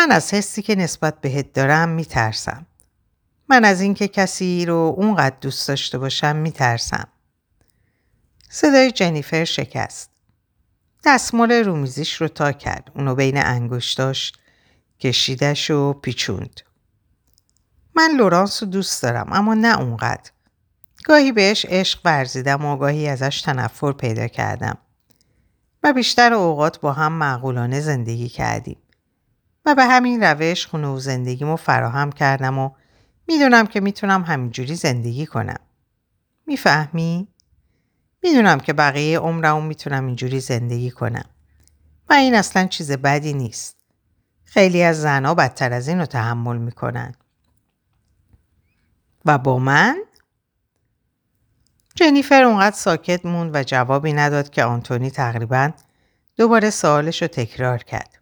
من 0.00 0.10
از 0.10 0.34
حسی 0.34 0.62
که 0.62 0.74
نسبت 0.74 1.20
بهت 1.20 1.52
دارم 1.52 1.88
میترسم. 1.88 2.66
من 3.48 3.64
از 3.64 3.80
اینکه 3.80 4.08
کسی 4.08 4.66
رو 4.66 4.94
اونقدر 4.96 5.36
دوست 5.40 5.68
داشته 5.68 5.98
باشم 5.98 6.36
میترسم. 6.36 7.08
صدای 8.48 8.90
جنیفر 8.90 9.44
شکست. 9.44 10.10
دستمال 11.04 11.52
رومیزیش 11.52 12.14
رو 12.14 12.28
تا 12.28 12.52
کرد. 12.52 12.90
اونو 12.94 13.14
بین 13.14 13.36
انگشتاش 13.36 14.32
کشیدش 15.00 15.70
و 15.70 15.92
پیچوند. 15.92 16.60
من 17.94 18.10
لورانس 18.16 18.62
رو 18.62 18.68
دوست 18.68 19.02
دارم 19.02 19.32
اما 19.32 19.54
نه 19.54 19.80
اونقدر. 19.80 20.30
گاهی 21.04 21.32
بهش 21.32 21.66
عشق 21.68 22.00
ورزیدم 22.04 22.64
و 22.64 22.76
گاهی 22.76 23.08
ازش 23.08 23.42
تنفر 23.42 23.92
پیدا 23.92 24.26
کردم. 24.26 24.78
و 25.82 25.92
بیشتر 25.92 26.32
اوقات 26.32 26.80
با 26.80 26.92
هم 26.92 27.12
معقولانه 27.12 27.80
زندگی 27.80 28.28
کردیم. 28.28 28.76
به 29.74 29.84
همین 29.84 30.22
روش 30.22 30.66
خونه 30.66 30.88
و 30.88 30.98
زندگیمو 30.98 31.56
فراهم 31.56 32.12
کردم 32.12 32.58
و 32.58 32.70
می‌دونم 33.28 33.66
که 33.66 33.80
می‌تونم 33.80 34.22
همینجوری 34.22 34.74
زندگی 34.74 35.26
کنم. 35.26 35.60
می‌فهمی؟ 36.46 37.28
می‌دونم 38.22 38.60
که 38.60 38.72
بقیه 38.72 39.18
عمرمو 39.18 39.60
می‌تونم 39.60 40.06
اینجوری 40.06 40.40
زندگی 40.40 40.90
کنم. 40.90 41.24
و 42.08 42.12
این 42.12 42.34
اصلا 42.34 42.66
چیز 42.66 42.92
بدی 42.92 43.32
نیست. 43.32 43.76
خیلی 44.44 44.82
از 44.82 45.00
زنها 45.00 45.34
بدتر 45.34 45.72
از 45.72 45.88
این 45.88 45.98
رو 45.98 46.06
تحمل 46.06 46.56
می‌کنن. 46.56 47.14
و 49.24 49.38
با 49.38 49.58
من؟ 49.58 50.02
جنیفر 51.94 52.42
اونقدر 52.42 52.76
ساکت 52.76 53.26
موند 53.26 53.50
و 53.54 53.62
جوابی 53.62 54.12
نداد 54.12 54.50
که 54.50 54.64
آنتونی 54.64 55.10
تقریبا 55.10 55.70
دوباره 56.36 56.70
سوالش 56.70 57.22
رو 57.22 57.28
تکرار 57.28 57.78
کرد. 57.78 58.19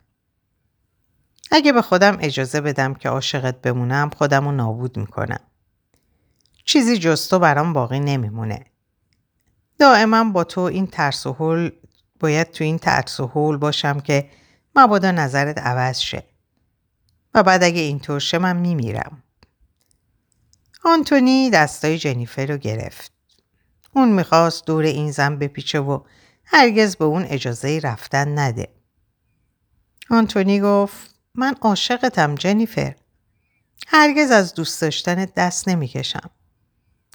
اگه 1.50 1.72
به 1.72 1.82
خودم 1.82 2.16
اجازه 2.20 2.60
بدم 2.60 2.94
که 2.94 3.08
عاشقت 3.08 3.62
بمونم 3.62 4.10
خودم 4.10 4.44
رو 4.44 4.52
نابود 4.52 4.96
می‌کنم. 4.96 5.40
چیزی 6.64 6.98
جز 6.98 7.28
تو 7.28 7.38
برام 7.38 7.72
باقی 7.72 8.00
نمیمونه. 8.00 8.66
دائما 9.78 10.24
با 10.24 10.44
تو 10.44 10.60
این 10.60 10.86
ترس 10.86 11.26
و 11.26 11.32
حول 11.32 11.70
باید 12.20 12.50
تو 12.50 12.64
این 12.64 12.78
ترس 12.78 13.20
و 13.20 13.26
حول 13.26 13.56
باشم 13.56 14.00
که 14.00 14.30
مبادا 14.76 15.10
نظرت 15.10 15.58
عوض 15.58 15.98
شه. 15.98 16.24
و 17.34 17.42
بعد 17.42 17.62
اگه 17.62 17.80
اینطور 17.80 18.20
شه 18.20 18.38
من 18.38 18.56
میمیرم. 18.56 19.22
آنتونی 20.84 21.50
دستای 21.50 21.98
جنیفر 21.98 22.46
رو 22.46 22.56
گرفت. 22.56 23.12
اون 23.94 24.12
می‌خواست 24.12 24.66
دور 24.66 24.84
این 24.84 25.10
زن 25.10 25.36
بپیچه 25.36 25.80
و 25.80 26.00
هرگز 26.44 26.96
به 26.96 27.04
اون 27.04 27.24
اجازه 27.24 27.80
رفتن 27.82 28.38
نده. 28.38 28.68
آنتونی 30.10 30.60
گفت 30.60 31.17
من 31.38 31.54
عاشقتم 31.60 32.34
جنیفر. 32.34 32.94
هرگز 33.86 34.30
از 34.30 34.54
دوست 34.54 34.80
داشتن 34.80 35.24
دست 35.24 35.68
نمی‌کشم. 35.68 36.30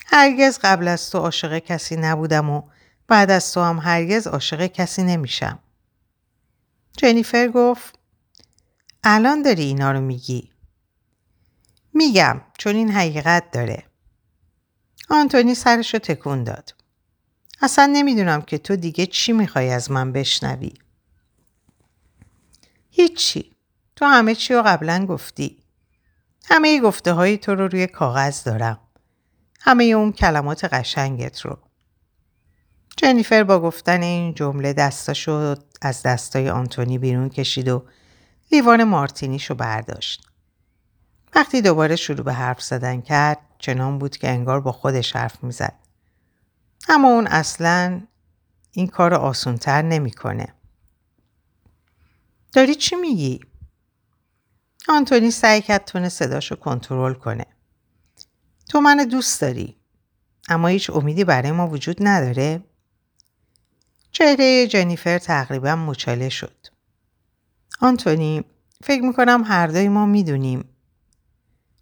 هرگز 0.05 0.59
قبل 0.63 0.87
از 0.87 1.09
تو 1.09 1.17
عاشق 1.17 1.59
کسی 1.59 1.95
نبودم 1.95 2.49
و 2.49 2.61
بعد 3.07 3.31
از 3.31 3.53
تو 3.53 3.61
هم 3.61 3.79
هرگز 3.79 4.27
عاشق 4.27 4.65
کسی 4.65 5.03
نمیشم. 5.03 5.59
جنیفر 6.97 7.47
گفت 7.47 7.99
الان 9.03 9.41
داری 9.41 9.63
اینا 9.63 9.91
رو 9.91 10.01
میگی. 10.01 10.51
میگم 11.93 12.41
چون 12.57 12.75
این 12.75 12.91
حقیقت 12.91 13.51
داره. 13.51 13.83
آنتونی 15.09 15.55
سرش 15.55 15.93
رو 15.93 15.99
تکون 15.99 16.43
داد. 16.43 16.75
اصلا 17.61 17.85
نمی‌دونم 17.85 18.41
که 18.41 18.57
تو 18.57 18.75
دیگه 18.75 19.05
چی 19.05 19.33
می‌خوای 19.33 19.69
از 19.69 19.91
من 19.91 20.11
بشنوی. 20.11 20.73
هیچی. 22.89 23.52
تو 24.03 24.09
همه 24.09 24.35
چی 24.35 24.53
رو 24.53 24.61
قبلا 24.61 25.05
گفتی. 25.05 25.57
همه 26.45 26.81
گفته 26.81 27.13
های 27.13 27.37
تو 27.37 27.55
رو 27.55 27.67
روی 27.67 27.87
کاغذ 27.87 28.43
دارم. 28.43 28.79
همه 29.61 29.83
اون 29.83 30.11
کلمات 30.11 30.63
قشنگت 30.65 31.41
رو. 31.41 31.57
جنیفر 32.97 33.43
با 33.43 33.59
گفتن 33.59 34.01
این 34.01 34.33
جمله 34.33 34.73
دستاشو 34.73 35.55
از 35.81 36.01
دستای 36.01 36.49
آنتونی 36.49 36.97
بیرون 36.97 37.29
کشید 37.29 37.67
و 37.67 37.85
لیوان 38.51 38.83
مارتینیشو 38.83 39.55
برداشت. 39.55 40.27
وقتی 41.35 41.61
دوباره 41.61 41.95
شروع 41.95 42.23
به 42.23 42.33
حرف 42.33 42.61
زدن 42.61 43.01
کرد 43.01 43.39
چنان 43.59 43.99
بود 43.99 44.17
که 44.17 44.29
انگار 44.29 44.61
با 44.61 44.71
خودش 44.71 45.15
حرف 45.15 45.43
می‌زد. 45.43 45.75
اما 46.89 47.07
اون 47.07 47.27
اصلا 47.27 48.01
این 48.71 48.87
کار 48.87 49.13
آسونتر 49.13 49.81
نمی‌کنه. 49.81 50.47
داری 52.53 52.75
چی 52.75 52.95
میگی؟ 52.95 53.39
آنتونی 54.89 55.31
سعی 55.31 55.61
کرد 55.61 55.85
تونه 55.85 56.09
صداشو 56.09 56.55
کنترل 56.55 57.13
کنه. 57.13 57.45
تو 58.69 58.81
من 58.81 58.97
دوست 58.97 59.41
داری. 59.41 59.77
اما 60.49 60.67
هیچ 60.67 60.89
امیدی 60.89 61.23
برای 61.23 61.51
ما 61.51 61.67
وجود 61.67 61.97
نداره؟ 61.99 62.63
چهره 64.11 64.67
جنیفر 64.67 65.17
تقریبا 65.17 65.75
مچاله 65.75 66.29
شد. 66.29 66.67
آنتونی 67.81 68.43
فکر 68.83 69.01
می‌کنم 69.01 69.43
هر 69.45 69.67
دوی 69.67 69.89
ما 69.89 70.05
می‌دونیم. 70.05 70.69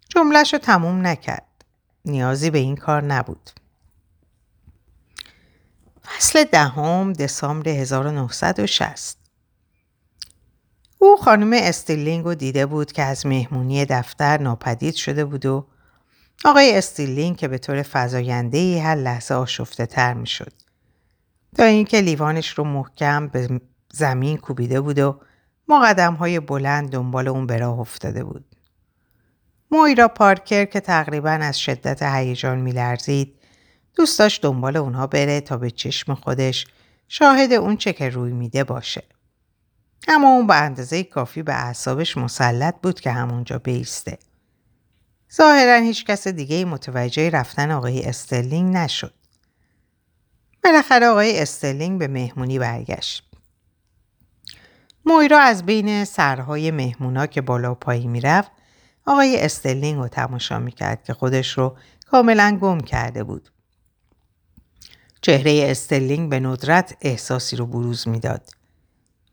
جمله‌ش 0.08 0.52
رو 0.52 0.58
تموم 0.58 1.06
نکرد. 1.06 1.64
نیازی 2.04 2.50
به 2.50 2.58
این 2.58 2.76
کار 2.76 3.04
نبود. 3.04 3.50
فصل 6.04 6.44
دهم 6.44 7.12
دسامبر 7.12 7.68
1960 7.68 9.21
او 11.02 11.16
خانم 11.16 11.52
استرلینگ 11.52 12.24
رو 12.24 12.34
دیده 12.34 12.66
بود 12.66 12.92
که 12.92 13.02
از 13.02 13.26
مهمونی 13.26 13.84
دفتر 13.84 14.38
ناپدید 14.38 14.94
شده 14.94 15.24
بود 15.24 15.46
و 15.46 15.66
آقای 16.44 16.78
استرلینگ 16.78 17.36
که 17.36 17.48
به 17.48 17.58
طور 17.58 17.82
فزاینده 17.82 18.82
هر 18.82 18.94
لحظه 18.94 19.34
آشفته 19.34 19.86
تر 19.86 20.14
می 20.14 20.26
شد. 20.26 20.52
تا 21.56 21.64
اینکه 21.64 22.00
لیوانش 22.00 22.48
رو 22.48 22.64
محکم 22.64 23.28
به 23.28 23.60
زمین 23.92 24.36
کوبیده 24.36 24.80
بود 24.80 24.98
و 24.98 25.20
مقدم 25.68 26.14
های 26.14 26.40
بلند 26.40 26.90
دنبال 26.90 27.28
اون 27.28 27.46
به 27.46 27.58
راه 27.58 27.80
افتاده 27.80 28.24
بود. 28.24 28.44
مویرا 29.70 30.08
پارکر 30.08 30.64
که 30.64 30.80
تقریبا 30.80 31.30
از 31.30 31.60
شدت 31.60 32.02
هیجان 32.02 32.58
میلرزید 32.58 33.34
دوست 33.96 34.18
داشت 34.18 34.42
دنبال 34.42 34.76
اونها 34.76 35.06
بره 35.06 35.40
تا 35.40 35.56
به 35.56 35.70
چشم 35.70 36.14
خودش 36.14 36.66
شاهد 37.08 37.52
اون 37.52 37.76
چه 37.76 37.92
که 37.92 38.08
روی 38.08 38.32
میده 38.32 38.64
باشه. 38.64 39.02
اما 40.08 40.28
اون 40.28 40.46
به 40.46 40.54
اندازه 40.54 41.04
کافی 41.04 41.42
به 41.42 41.54
اعصابش 41.54 42.16
مسلط 42.16 42.74
بود 42.82 43.00
که 43.00 43.12
همونجا 43.12 43.58
بیسته. 43.58 44.18
ظاهرا 45.34 45.74
هیچ 45.74 46.04
کس 46.04 46.28
دیگه 46.28 46.64
متوجه 46.64 47.30
رفتن 47.30 47.70
آقای 47.70 48.04
استرلینگ 48.04 48.76
نشد. 48.76 49.14
بالاخره 50.64 51.06
آقای 51.06 51.40
استرلینگ 51.40 51.98
به 51.98 52.08
مهمونی 52.08 52.58
برگشت. 52.58 53.28
مویرا 55.04 55.40
از 55.40 55.66
بین 55.66 56.04
سرهای 56.04 56.70
مهمونا 56.70 57.26
که 57.26 57.40
بالا 57.40 57.72
و 57.72 57.74
پایین 57.74 58.06
می‌رفت 58.06 58.50
آقای 59.06 59.40
استرلینگ 59.40 59.98
رو 59.98 60.08
تماشا 60.08 60.58
می‌کرد 60.58 61.04
که 61.04 61.14
خودش 61.14 61.58
رو 61.58 61.76
کاملا 62.06 62.58
گم 62.60 62.80
کرده 62.80 63.24
بود. 63.24 63.50
چهره 65.22 65.66
استرلینگ 65.70 66.30
به 66.30 66.40
ندرت 66.40 66.96
احساسی 67.00 67.56
رو 67.56 67.66
بروز 67.66 68.08
می‌داد. 68.08 68.61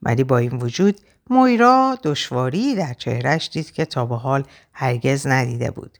ولی 0.03 0.23
با 0.23 0.37
این 0.37 0.51
وجود 0.51 1.01
مویرا 1.29 1.97
دشواری 2.03 2.75
در 2.75 2.93
چهرش 2.93 3.49
دید 3.53 3.71
که 3.71 3.85
تا 3.85 4.05
به 4.05 4.15
حال 4.17 4.43
هرگز 4.73 5.27
ندیده 5.27 5.71
بود. 5.71 5.97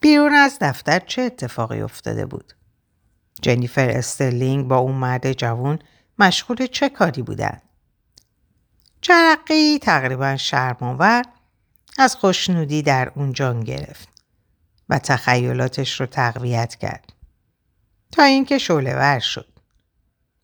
بیرون 0.00 0.34
از 0.34 0.58
دفتر 0.60 0.98
چه 0.98 1.22
اتفاقی 1.22 1.80
افتاده 1.80 2.26
بود؟ 2.26 2.52
جنیفر 3.42 3.90
استرلینگ 3.90 4.68
با 4.68 4.76
اون 4.76 4.94
مرد 4.94 5.32
جوان 5.32 5.78
مشغول 6.18 6.66
چه 6.66 6.88
کاری 6.88 7.22
بودن؟ 7.22 7.60
جرقی 9.02 9.78
تقریبا 9.78 10.36
شرماور 10.36 11.24
از 11.98 12.16
خوشنودی 12.16 12.82
در 12.82 13.12
اون 13.14 13.32
جان 13.32 13.60
گرفت 13.60 14.08
و 14.88 14.98
تخیلاتش 14.98 16.00
رو 16.00 16.06
تقویت 16.06 16.74
کرد 16.74 17.12
تا 18.12 18.22
اینکه 18.22 18.58
شعله 18.58 18.94
ور 18.94 19.18
شد. 19.18 19.53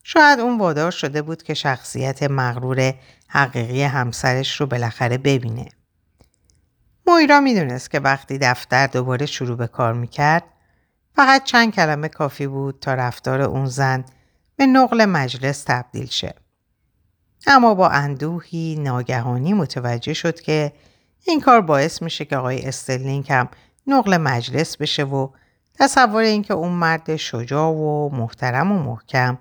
شاید 0.03 0.41
اون 0.41 0.59
وادار 0.59 0.91
شده 0.91 1.23
بود 1.23 1.43
که 1.43 1.55
شخصیت 1.55 2.23
مغرور 2.23 2.95
حقیقی 3.29 3.83
همسرش 3.83 4.61
رو 4.61 4.67
بالاخره 4.67 5.19
ببینه. 5.19 5.69
مویرا 7.07 7.41
می‌دونست 7.41 7.91
که 7.91 8.01
وقتی 8.01 8.39
دفتر 8.39 8.87
دوباره 8.87 9.27
شروع 9.27 9.57
به 9.57 9.67
کار 9.67 9.93
می‌کرد 9.93 10.45
فقط 11.17 11.45
چند 11.45 11.75
کلمه 11.75 12.09
کافی 12.09 12.47
بود 12.47 12.79
تا 12.81 12.95
رفتار 12.95 13.41
اون 13.41 13.67
زن 13.67 14.05
به 14.57 14.67
نقل 14.67 15.05
مجلس 15.05 15.65
تبدیل 15.67 16.07
شه. 16.07 16.35
اما 17.47 17.75
با 17.75 17.89
اندوهی 17.89 18.77
ناگهانی 18.79 19.53
متوجه 19.53 20.13
شد 20.13 20.41
که 20.41 20.73
این 21.27 21.41
کار 21.41 21.61
باعث 21.61 22.03
میشه 22.03 22.25
که 22.25 22.37
آقای 22.37 22.67
استرلینگ 22.67 23.33
هم 23.33 23.49
نقل 23.87 24.17
مجلس 24.17 24.77
بشه 24.77 25.05
و 25.05 25.29
تصور 25.75 26.23
اینکه 26.23 26.55
اون 26.55 26.73
مرد 26.73 27.17
شجاع 27.17 27.69
و 27.71 28.09
محترم 28.13 28.73
و 28.73 28.83
محکم 28.83 29.39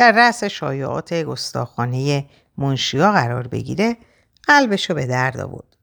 در 0.00 0.12
رأس 0.12 0.44
شایعات 0.44 1.14
گستاخانه 1.14 2.26
منشیا 2.58 3.12
قرار 3.12 3.46
بگیره 3.46 3.96
قلبشو 4.42 4.94
به 4.94 5.06
درد 5.06 5.40
آورد. 5.40 5.76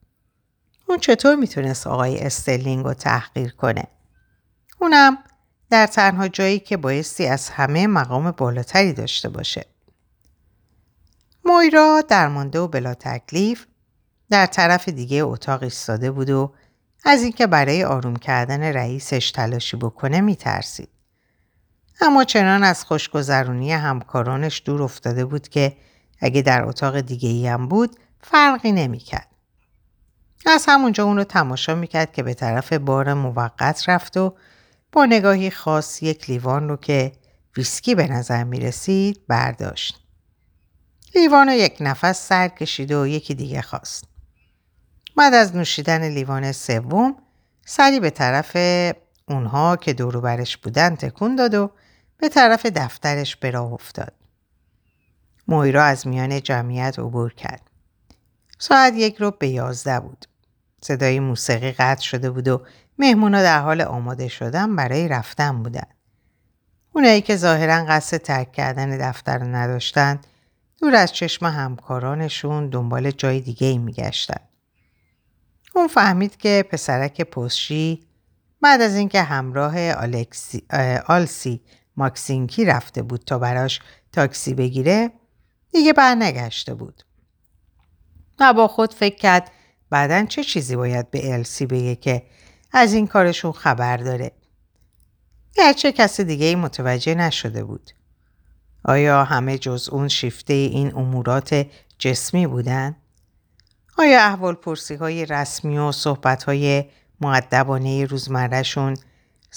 اون 0.87 0.99
چطور 0.99 1.35
می‌تونست 1.35 1.87
آقای 1.87 2.19
استرلینگ 2.19 2.85
رو 2.85 2.93
تحقیر 2.93 3.51
کنه؟ 3.51 3.83
اونم 4.81 5.17
در 5.69 5.87
تنها 5.87 6.27
جایی 6.27 6.59
که 6.59 6.77
بایستی 6.77 7.27
از 7.27 7.49
همه 7.49 7.87
مقام 7.87 8.31
بالاتری 8.31 8.93
داشته 8.93 9.29
باشه. 9.29 9.65
مویرا 11.45 12.03
درمانده 12.07 12.59
و 12.59 12.67
بلا 12.67 12.93
تکلیف 12.93 13.65
در 14.29 14.45
طرف 14.45 14.89
دیگه 14.89 15.17
اتاق 15.23 15.63
ایستاده 15.63 16.11
بود 16.11 16.29
و 16.29 16.53
از 17.05 17.23
اینکه 17.23 17.47
برای 17.47 17.83
آروم 17.83 18.15
کردن 18.15 18.63
رئیسش 18.63 19.31
تلاشی 19.31 19.77
بکنه 19.77 20.21
میترسید. 20.21 20.89
اما 22.01 22.23
چنان 22.23 22.63
از 22.63 22.85
خوشگذرونی 22.85 23.71
همکارانش 23.71 24.61
دور 24.65 24.83
افتاده 24.83 25.25
بود 25.25 25.47
که 25.47 25.77
اگه 26.19 26.41
در 26.41 26.63
اتاق 26.63 27.01
دیگه 27.01 27.29
ای 27.29 27.47
هم 27.47 27.67
بود 27.67 27.95
فرقی 28.21 28.71
نمی‌کرد. 28.71 29.27
از 30.45 30.65
همونجا 30.67 31.03
اون 31.03 31.17
رو 31.17 31.23
تماشا 31.23 31.75
می‌کرد 31.75 32.13
که 32.13 32.23
به 32.23 32.33
طرف 32.33 32.73
بار 32.73 33.13
موقت 33.13 33.89
رفت 33.89 34.17
و 34.17 34.33
با 34.91 35.05
نگاهی 35.05 35.51
خاص 35.51 36.03
یک 36.03 36.29
لیوان 36.29 36.69
رو 36.69 36.77
که 36.77 37.11
ویسکی 37.57 37.95
به 37.95 38.07
نظر 38.07 38.43
می 38.43 38.59
رسید 38.59 39.21
برداشت. 39.27 40.03
لیوان 41.15 41.47
رو 41.47 41.53
یک 41.53 41.77
نفس 41.79 42.27
سر 42.27 42.47
کشید 42.47 42.91
و 42.91 43.07
یکی 43.07 43.35
دیگه 43.35 43.61
خواست. 43.61 44.03
بعد 45.15 45.33
از 45.33 45.55
نوشیدن 45.55 46.09
لیوان 46.09 46.51
سوم 46.51 47.15
سری 47.65 47.99
به 47.99 48.09
طرف 48.09 48.57
اونها 49.27 49.75
که 49.75 49.93
دورو 49.93 50.21
برش 50.21 50.57
بودن 50.57 50.95
تکون 50.95 51.35
داد 51.35 51.53
و 51.53 51.71
به 52.17 52.29
طرف 52.29 52.65
دفترش 52.65 53.35
به 53.35 53.51
راه 53.51 53.73
افتاد. 53.73 54.13
مویرا 55.47 55.83
از 55.83 56.07
میان 56.07 56.41
جمعیت 56.41 56.99
عبور 56.99 57.33
کرد. 57.33 57.61
ساعت 58.59 58.93
یک 58.95 59.15
رو 59.15 59.31
به 59.31 59.47
یازده 59.47 59.99
بود. 59.99 60.25
صدای 60.81 61.19
موسیقی 61.19 61.71
قطع 61.71 62.01
شده 62.01 62.29
بود 62.29 62.47
و 62.47 62.65
مهمونا 62.99 63.41
در 63.41 63.61
حال 63.61 63.81
آماده 63.81 64.27
شدن 64.27 64.75
برای 64.75 65.07
رفتن 65.07 65.63
بودن. 65.63 65.87
اونایی 66.93 67.21
که 67.21 67.35
ظاهرا 67.35 67.85
قصد 67.85 68.17
ترک 68.17 68.51
کردن 68.51 69.09
دفتر 69.09 69.37
رو 69.37 69.47
نداشتن 69.47 70.19
دور 70.81 70.95
از 70.95 71.13
چشم 71.13 71.45
همکارانشون 71.45 72.69
دنبال 72.69 73.11
جای 73.11 73.41
دیگه 73.41 73.67
ای 73.67 73.77
میگشتن. 73.77 74.41
اون 75.75 75.87
فهمید 75.87 76.37
که 76.37 76.65
پسرک 76.71 77.21
پستچی 77.21 78.07
بعد 78.61 78.81
از 78.81 78.95
اینکه 78.95 79.21
همراه 79.21 79.91
آلسی 81.07 81.61
ماکسینکی 81.97 82.65
رفته 82.65 83.01
بود 83.01 83.23
تا 83.25 83.39
براش 83.39 83.79
تاکسی 84.11 84.53
بگیره 84.53 85.11
دیگه 85.71 85.93
برنگشته 85.93 86.73
بود. 86.73 87.03
و 88.39 88.53
با 88.53 88.67
خود 88.67 88.93
فکر 88.93 89.15
کرد 89.15 89.51
بعدا 89.89 90.25
چه 90.25 90.43
چیزی 90.43 90.75
باید 90.75 91.11
به 91.11 91.33
السی 91.33 91.65
بگه 91.65 91.95
که 91.95 92.23
از 92.71 92.93
این 92.93 93.07
کارشون 93.07 93.51
خبر 93.51 93.97
داره. 93.97 94.31
گرچه 95.55 95.91
کسی 95.91 96.23
دیگه 96.23 96.45
ای 96.45 96.55
متوجه 96.55 97.15
نشده 97.15 97.63
بود. 97.63 97.91
آیا 98.83 99.23
همه 99.23 99.57
جز 99.57 99.89
اون 99.89 100.07
شیفته 100.07 100.53
این 100.53 100.95
امورات 100.95 101.65
جسمی 101.97 102.47
بودن؟ 102.47 102.95
آیا 103.97 104.25
احوال 104.25 104.53
پرسی 104.53 104.95
های 104.95 105.25
رسمی 105.25 105.77
و 105.77 105.91
صحبت 105.91 106.43
های 106.43 106.85
معدبانه 107.21 108.05
روزمرهشون 108.05 108.97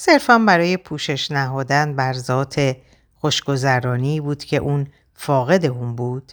صرفا 0.02 0.38
برای 0.38 0.76
پوشش 0.76 1.30
نهادن 1.30 1.96
بر 1.96 2.12
ذات 2.12 2.76
خوشگذرانی 3.14 4.20
بود 4.20 4.44
که 4.44 4.56
اون 4.56 4.86
فاقد 5.14 5.66
اون 5.66 5.96
بود؟ 5.96 6.32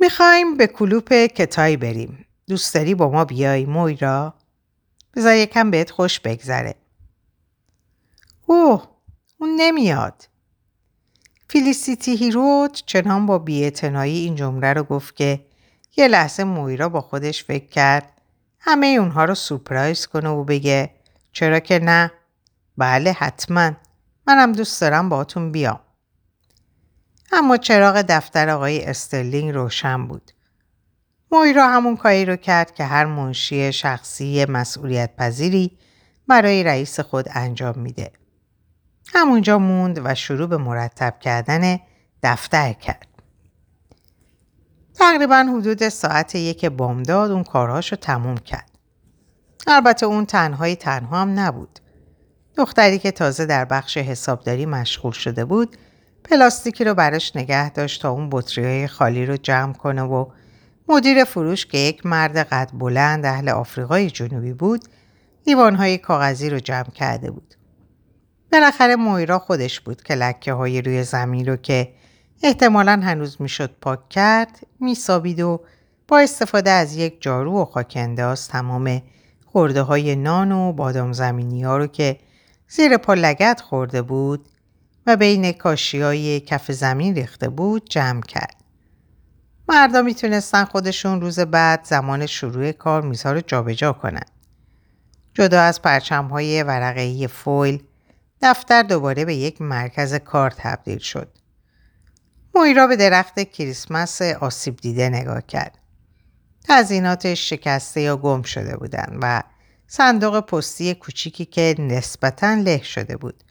می‌خوایم 0.00 0.56
به 0.56 0.66
کلوپ 0.66 1.12
کتایی 1.12 1.76
بریم. 1.76 2.26
دوست 2.48 2.74
داری 2.74 2.94
با 2.94 3.10
ما 3.10 3.24
بیای 3.24 3.64
مویرا؟ 3.64 4.34
بذار 5.14 5.34
یکم 5.34 5.70
بهت 5.70 5.90
خوش 5.90 6.20
بگذره. 6.20 6.74
اوه 8.46 8.88
اون 9.38 9.56
نمیاد. 9.56 10.28
فیلیسیتی 11.48 12.16
هیروت 12.16 12.82
چنان 12.86 13.26
با 13.26 13.38
بیاعتنایی 13.38 14.18
این 14.18 14.34
جمله 14.34 14.72
رو 14.72 14.82
گفت 14.82 15.16
که 15.16 15.40
یه 15.96 16.08
لحظه 16.08 16.44
مویرا 16.44 16.88
با 16.88 17.00
خودش 17.00 17.44
فکر 17.44 17.66
کرد 17.66 18.12
همه 18.58 18.86
اونها 18.86 19.24
رو 19.24 19.34
سورپرایز 19.34 20.06
کنه 20.06 20.28
و 20.28 20.44
بگه 20.44 20.96
چرا 21.36 21.60
که 21.60 21.78
نه؟ 21.78 22.12
بله 22.76 23.12
حتما 23.12 23.72
منم 24.26 24.52
دوست 24.52 24.80
دارم 24.80 25.08
باهاتون 25.08 25.52
بیام. 25.52 25.80
اما 27.32 27.56
چراغ 27.56 28.04
دفتر 28.08 28.48
آقای 28.48 28.84
استرلینگ 28.84 29.54
روشن 29.54 30.06
بود. 30.06 30.30
مویرا 31.32 31.68
همون 31.68 31.96
کاری 31.96 32.24
رو 32.24 32.36
کرد 32.36 32.74
که 32.74 32.84
هر 32.84 33.04
منشی 33.04 33.72
شخصی 33.72 34.44
مسئولیت 34.44 35.16
پذیری 35.16 35.78
برای 36.28 36.64
رئیس 36.64 37.00
خود 37.00 37.26
انجام 37.30 37.78
میده. 37.78 38.12
همونجا 39.14 39.58
موند 39.58 40.00
و 40.04 40.14
شروع 40.14 40.46
به 40.46 40.56
مرتب 40.56 41.18
کردن 41.20 41.78
دفتر 42.22 42.72
کرد. 42.72 43.06
تقریبا 44.94 45.46
حدود 45.56 45.88
ساعت 45.88 46.34
یک 46.34 46.64
بامداد 46.64 47.30
اون 47.30 47.44
کارهاش 47.44 47.92
رو 47.92 47.96
تموم 47.96 48.36
کرد. 48.36 48.75
البته 49.66 50.06
اون 50.06 50.26
تنهایی 50.26 50.76
تنها 50.76 51.20
هم 51.22 51.40
نبود. 51.40 51.78
دختری 52.56 52.98
که 52.98 53.10
تازه 53.10 53.46
در 53.46 53.64
بخش 53.64 53.98
حسابداری 53.98 54.66
مشغول 54.66 55.12
شده 55.12 55.44
بود 55.44 55.76
پلاستیکی 56.24 56.84
رو 56.84 56.94
براش 56.94 57.36
نگه 57.36 57.70
داشت 57.70 58.02
تا 58.02 58.10
اون 58.10 58.28
بطری 58.32 58.86
خالی 58.88 59.26
رو 59.26 59.36
جمع 59.36 59.72
کنه 59.72 60.02
و 60.02 60.26
مدیر 60.88 61.24
فروش 61.24 61.66
که 61.66 61.78
یک 61.78 62.06
مرد 62.06 62.36
قد 62.36 62.70
بلند 62.74 63.26
اهل 63.26 63.48
آفریقای 63.48 64.10
جنوبی 64.10 64.52
بود 64.52 64.84
لیوانهای 65.46 65.98
کاغذی 65.98 66.50
رو 66.50 66.58
جمع 66.58 66.90
کرده 66.90 67.30
بود. 67.30 67.54
بالاخره 68.52 68.96
مویرا 68.96 69.38
خودش 69.38 69.80
بود 69.80 70.02
که 70.02 70.14
لکه 70.14 70.52
های 70.52 70.82
روی 70.82 71.02
زمین 71.02 71.46
رو 71.46 71.56
که 71.56 71.92
احتمالا 72.42 73.00
هنوز 73.04 73.42
می‌شد 73.42 73.70
پاک 73.80 74.08
کرد 74.08 74.60
میسابید 74.80 75.40
و 75.40 75.60
با 76.08 76.18
استفاده 76.18 76.70
از 76.70 76.96
یک 76.96 77.22
جارو 77.22 77.62
و 77.62 77.64
خاکنداز 77.64 78.48
تمام 78.48 79.02
خورده 79.56 79.82
های 79.82 80.16
نان 80.16 80.52
و 80.52 80.72
بادام 80.72 81.12
زمینی 81.12 81.62
ها 81.62 81.76
رو 81.76 81.86
که 81.86 82.18
زیر 82.68 82.96
پا 82.96 83.14
لگت 83.14 83.60
خورده 83.60 84.02
بود 84.02 84.48
و 85.06 85.16
بین 85.16 85.52
کاشی 85.52 86.00
های 86.00 86.40
کف 86.40 86.72
زمین 86.72 87.14
ریخته 87.14 87.48
بود 87.48 87.88
جمع 87.90 88.20
کرد. 88.20 88.56
مردا 89.68 90.02
می‌تونستن 90.02 90.64
خودشون 90.64 91.20
روز 91.20 91.40
بعد 91.40 91.84
زمان 91.84 92.26
شروع 92.26 92.72
کار 92.72 93.02
میزها 93.02 93.32
رو 93.32 93.40
جابجا 93.40 93.92
کنند. 93.92 94.30
جدا 95.34 95.60
از 95.60 95.82
پرچم 95.82 96.24
های 96.24 96.62
ورقه‌ای 96.62 97.26
فویل 97.26 97.82
دفتر 98.42 98.82
دوباره 98.82 99.24
به 99.24 99.34
یک 99.34 99.62
مرکز 99.62 100.14
کار 100.14 100.50
تبدیل 100.50 100.98
شد. 100.98 101.28
مویرا 102.54 102.86
به 102.86 102.96
درخت 102.96 103.40
کریسمس 103.40 104.22
آسیب 104.22 104.76
دیده 104.76 105.08
نگاه 105.08 105.42
کرد. 105.42 105.78
تزیناتش 106.68 107.50
شکسته 107.50 108.00
یا 108.00 108.16
گم 108.16 108.42
شده 108.42 108.76
بودن 108.76 109.18
و 109.22 109.42
صندوق 109.86 110.40
پستی 110.40 110.94
کوچیکی 110.94 111.44
که 111.44 111.74
نسبتا 111.78 112.54
له 112.54 112.82
شده 112.82 113.16
بود. 113.16 113.44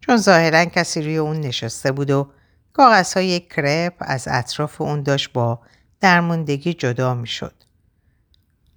چون 0.00 0.16
ظاهرا 0.16 0.64
کسی 0.64 1.02
روی 1.02 1.16
اون 1.16 1.40
نشسته 1.40 1.92
بود 1.92 2.10
و 2.10 2.30
کاغذهای 2.72 3.40
کرپ 3.40 3.94
از 3.98 4.28
اطراف 4.30 4.80
اون 4.80 5.02
داشت 5.02 5.32
با 5.32 5.60
درموندگی 6.00 6.74
جدا 6.74 7.14
می‌شد. 7.14 7.54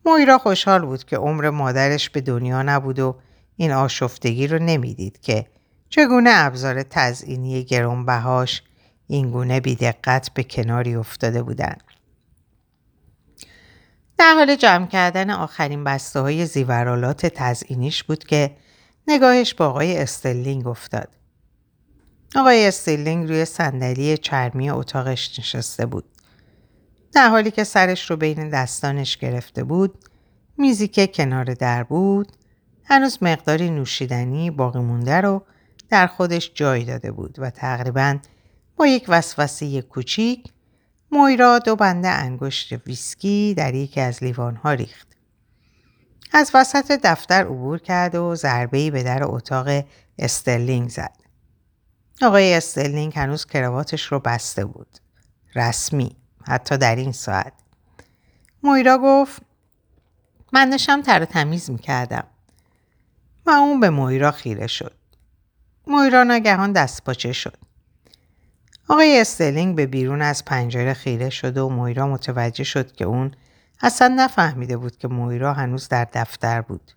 مویرا 0.06 0.38
خوشحال 0.38 0.86
بود 0.86 1.04
که 1.04 1.18
عمر 1.18 1.50
مادرش 1.50 2.10
به 2.10 2.22
دنیا 2.22 2.62
نبود 2.62 3.00
و 3.00 3.16
این 3.56 3.72
آشفتگی 3.72 4.48
رو 4.48 4.60
نمی‌دید 4.60 5.22
که 5.22 5.46
چگونه 5.90 6.30
ابزار 6.34 6.84
تزئینی 6.84 7.64
گرانبهاش 7.64 8.64
اینگونه 9.08 9.60
بیدقت 9.60 10.30
به 10.34 10.44
کناری 10.44 10.96
افتاده 10.96 11.44
بودند. 11.44 11.84
در 14.20 14.34
حال 14.34 14.56
جمع 14.56 14.88
کردن 14.88 15.30
آخرین 15.30 15.84
بسته 15.84 16.20
های 16.20 16.46
زیورالات 16.46 17.26
تزئینیش 17.26 18.04
بود 18.04 18.24
که 18.24 18.56
نگاهش 19.08 19.54
با 19.54 19.68
آقای 19.68 19.98
استلینگ 19.98 20.68
افتاد. 20.68 21.08
آقای 22.36 22.68
استلینگ 22.68 23.30
روی 23.30 23.46
صندلی 23.46 24.18
چرمی 24.18 24.70
اتاقش 24.70 25.40
نشسته 25.40 25.86
بود. 25.86 26.06
در 27.14 27.30
حالی 27.30 27.52
که 27.52 27.64
سرش 27.64 28.12
رو 28.12 28.18
بین 28.18 28.50
دستانش 28.50 29.18
گرفته 29.18 29.64
بود، 29.64 29.98
میزی 30.58 30.88
که 30.88 31.08
کنار 31.08 31.54
در 31.54 31.84
بود، 31.84 32.32
هنوز 32.84 33.18
مقداری 33.24 33.70
نوشیدنی 33.70 34.52
باقی 34.52 34.80
مونده 34.80 35.22
رو 35.22 35.42
در 35.90 36.08
خودش 36.08 36.52
جای 36.54 36.84
داده 36.84 37.12
بود 37.12 37.36
و 37.38 37.50
تقریبا 37.50 38.18
با 38.78 38.88
یک 38.88 39.06
وسوسه 39.08 39.82
کوچیک 39.82 40.44
مویرا 41.12 41.60
دو 41.60 41.76
بنده 41.76 42.08
انگشت 42.08 42.88
ویسکی 42.88 43.54
در 43.58 43.74
یکی 43.74 44.02
از 44.02 44.24
لیوانها 44.24 44.74
ریخت. 44.74 45.08
از 46.34 46.52
وسط 46.54 47.00
دفتر 47.04 47.44
عبور 47.44 47.80
کرد 47.80 48.16
و 48.16 48.36
ضربه‌ای 48.36 48.92
به 48.92 49.04
در 49.04 49.24
اتاق 49.24 49.86
استرلینگ 50.20 50.90
زد. 50.90 51.16
آقای 52.22 52.54
استرلینگ 52.54 53.14
هنوز 53.16 53.46
کراواتش 53.46 54.04
رو 54.06 54.20
بسته 54.20 54.66
بود. 54.66 54.98
رسمی. 55.56 56.16
حتی 56.48 56.78
در 56.78 56.96
این 56.96 57.12
ساعت. 57.12 57.54
مویرا 58.64 58.98
گفت 58.98 59.42
من 60.54 60.70
نشم 60.70 61.02
تر 61.02 61.26
تمیز 61.26 61.70
می‌کردم. 61.70 62.28
و 63.46 63.50
اون 63.50 63.80
به 63.80 63.90
مویرا 63.90 64.32
خیره 64.32 64.68
شد. 64.68 64.96
مویرا 65.88 66.24
ناگهان 66.24 66.72
دست 66.72 67.04
پاچه 67.04 67.34
شد. 67.34 67.58
آقای 68.90 69.22
استلینگ 69.22 69.76
به 69.76 69.86
بیرون 69.86 70.22
از 70.22 70.46
پنجره 70.46 70.94
خیره 70.94 71.30
شد 71.30 71.58
و 71.58 71.70
مویرا 71.70 72.08
متوجه 72.08 72.64
شد 72.64 72.92
که 72.92 73.06
اون 73.06 73.32
اصلا 73.82 74.08
نفهمیده 74.18 74.78
بود 74.78 74.98
که 74.98 75.08
مویرا 75.08 75.54
هنوز 75.54 75.88
در 75.88 76.08
دفتر 76.14 76.62
بود. 76.62 76.92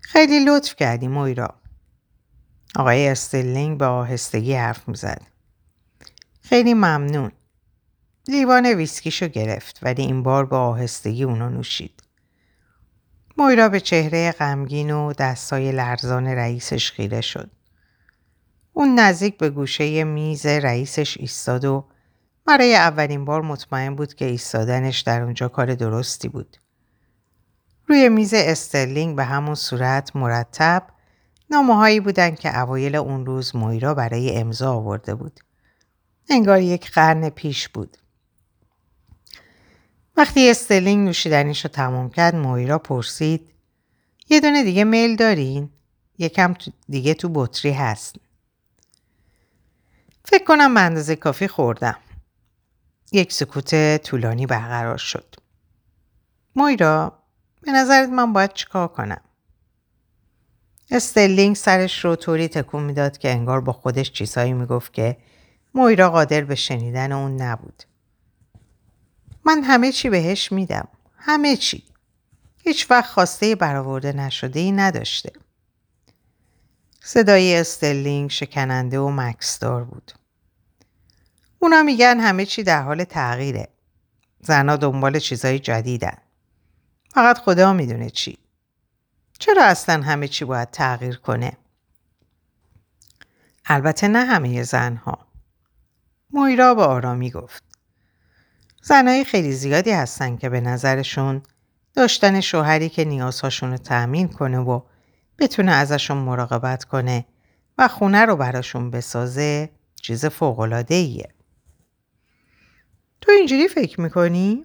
خیلی 0.00 0.44
لطف 0.44 0.76
کردی 0.76 1.08
مویرا. 1.08 1.54
آقای 2.76 3.08
استلینگ 3.08 3.78
به 3.78 3.84
آهستگی 3.84 4.54
حرف 4.54 4.88
می‌زد. 4.88 5.22
خیلی 6.40 6.74
ممنون. 6.74 7.32
لیوان 8.28 8.66
ویسکیشو 8.66 9.28
گرفت 9.28 9.78
ولی 9.82 10.02
این 10.02 10.22
بار 10.22 10.46
به 10.46 10.56
آهستگی 10.56 11.24
اونو 11.24 11.48
نوشید. 11.50 12.02
مویرا 13.36 13.68
به 13.68 13.80
چهره 13.80 14.32
غمگین 14.32 14.90
و 14.90 15.12
دستای 15.12 15.72
لرزان 15.72 16.26
رئیسش 16.26 16.92
خیره 16.92 17.20
شد. 17.20 17.50
اون 18.78 18.94
نزدیک 18.94 19.38
به 19.38 19.50
گوشه 19.50 20.04
میز 20.04 20.46
رئیسش 20.46 21.16
ایستاد 21.20 21.64
و 21.64 21.84
برای 22.46 22.74
اولین 22.74 23.24
بار 23.24 23.42
مطمئن 23.42 23.96
بود 23.96 24.14
که 24.14 24.24
ایستادنش 24.24 25.00
در 25.00 25.22
اونجا 25.22 25.48
کار 25.48 25.74
درستی 25.74 26.28
بود. 26.28 26.56
روی 27.86 28.08
میز 28.08 28.34
استرلینگ 28.34 29.16
به 29.16 29.24
همون 29.24 29.54
صورت 29.54 30.16
مرتب 30.16 30.86
نامه 31.50 31.74
هایی 31.74 32.00
بودن 32.00 32.34
که 32.34 32.58
اوایل 32.58 32.96
اون 32.96 33.26
روز 33.26 33.56
مویرا 33.56 33.94
برای 33.94 34.36
امضا 34.36 34.72
آورده 34.72 35.14
بود. 35.14 35.40
انگار 36.30 36.60
یک 36.60 36.90
قرن 36.90 37.28
پیش 37.28 37.68
بود. 37.68 37.96
وقتی 40.16 40.50
استرلینگ 40.50 41.06
نوشیدنیش 41.06 41.64
رو 41.64 41.70
تمام 41.70 42.10
کرد 42.10 42.34
مویرا 42.36 42.78
پرسید 42.78 43.50
یه 44.28 44.40
دونه 44.40 44.64
دیگه 44.64 44.84
میل 44.84 45.16
دارین؟ 45.16 45.70
یکم 46.18 46.54
دیگه 46.88 47.14
تو 47.14 47.28
بطری 47.28 47.72
هست. 47.72 48.27
فکر 50.30 50.44
کنم 50.44 50.74
به 50.74 50.80
اندازه 50.80 51.16
کافی 51.16 51.48
خوردم. 51.48 51.96
یک 53.12 53.32
سکوت 53.32 53.96
طولانی 54.02 54.46
برقرار 54.46 54.96
شد. 54.96 55.34
مویرا 56.56 57.22
به 57.62 57.72
نظرت 57.72 58.08
من 58.08 58.32
باید 58.32 58.52
چیکار 58.52 58.88
کنم؟ 58.88 59.20
استرلینگ 60.90 61.56
سرش 61.56 62.04
رو 62.04 62.16
طوری 62.16 62.48
تکون 62.48 62.82
می‌داد 62.82 63.18
که 63.18 63.30
انگار 63.30 63.60
با 63.60 63.72
خودش 63.72 64.12
چیزهایی 64.12 64.52
می‌گفت 64.52 64.92
که 64.92 65.16
مویرا 65.74 66.10
قادر 66.10 66.40
به 66.40 66.54
شنیدن 66.54 67.12
اون 67.12 67.42
نبود. 67.42 67.82
من 69.44 69.62
همه 69.62 69.92
چی 69.92 70.10
بهش 70.10 70.52
میدم. 70.52 70.88
همه 71.18 71.56
چی. 71.56 71.84
هیچ 72.64 72.90
وقت 72.90 73.10
خواسته 73.10 73.54
برآورده 73.54 74.12
نشده 74.12 74.60
ای 74.60 74.72
نداشته. 74.72 75.32
صدای 77.10 77.56
استرلینگ 77.56 78.30
شکننده 78.30 78.98
و 78.98 79.10
مکث‌دار 79.10 79.84
بود. 79.84 80.12
اونا 81.58 81.82
میگن 81.82 82.20
همه 82.20 82.46
چی 82.46 82.62
در 82.62 82.82
حال 82.82 83.04
تغییره. 83.04 83.68
زنها 84.40 84.76
دنبال 84.76 85.18
چیزای 85.18 85.58
جدیدن. 85.58 86.18
فقط 87.14 87.38
خدا 87.38 87.72
می‌دونه 87.72 88.10
چی. 88.10 88.38
چرا 89.38 89.64
اصلا 89.64 90.02
همه 90.02 90.28
چی 90.28 90.44
باید 90.44 90.70
تغییر 90.70 91.16
کنه؟ 91.16 91.52
البته 93.66 94.08
نه 94.08 94.24
همه 94.24 94.62
زنها. 94.62 95.18
مویرا 96.30 96.74
به 96.74 96.82
آرامی 96.82 97.30
گفت. 97.30 97.62
زنهای 98.82 99.24
خیلی 99.24 99.52
زیادی 99.52 99.90
هستن 99.90 100.36
که 100.36 100.48
به 100.48 100.60
نظرشون 100.60 101.42
داشتن 101.94 102.40
شوهری 102.40 102.88
که 102.88 103.04
نیازهاشون 103.04 103.70
رو 103.70 103.76
تأمین 103.76 104.28
کنه 104.28 104.58
و 104.58 104.80
بتونه 105.38 105.72
ازشون 105.72 106.16
مراقبت 106.16 106.84
کنه 106.84 107.26
و 107.78 107.88
خونه 107.88 108.24
رو 108.24 108.36
براشون 108.36 108.90
بسازه 108.90 109.70
چیز 110.02 110.26
فوقلاده 110.26 110.94
ایه. 110.94 111.34
تو 113.20 113.32
اینجوری 113.32 113.68
فکر 113.68 114.00
می‌کنی؟ 114.00 114.64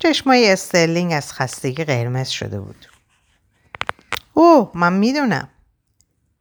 چشمای 0.00 0.52
استرلینگ 0.52 1.12
از 1.12 1.32
خستگی 1.32 1.84
قرمز 1.84 2.28
شده 2.28 2.60
بود. 2.60 2.86
اوه 4.34 4.70
من 4.74 4.92
می‌دونم. 4.92 5.48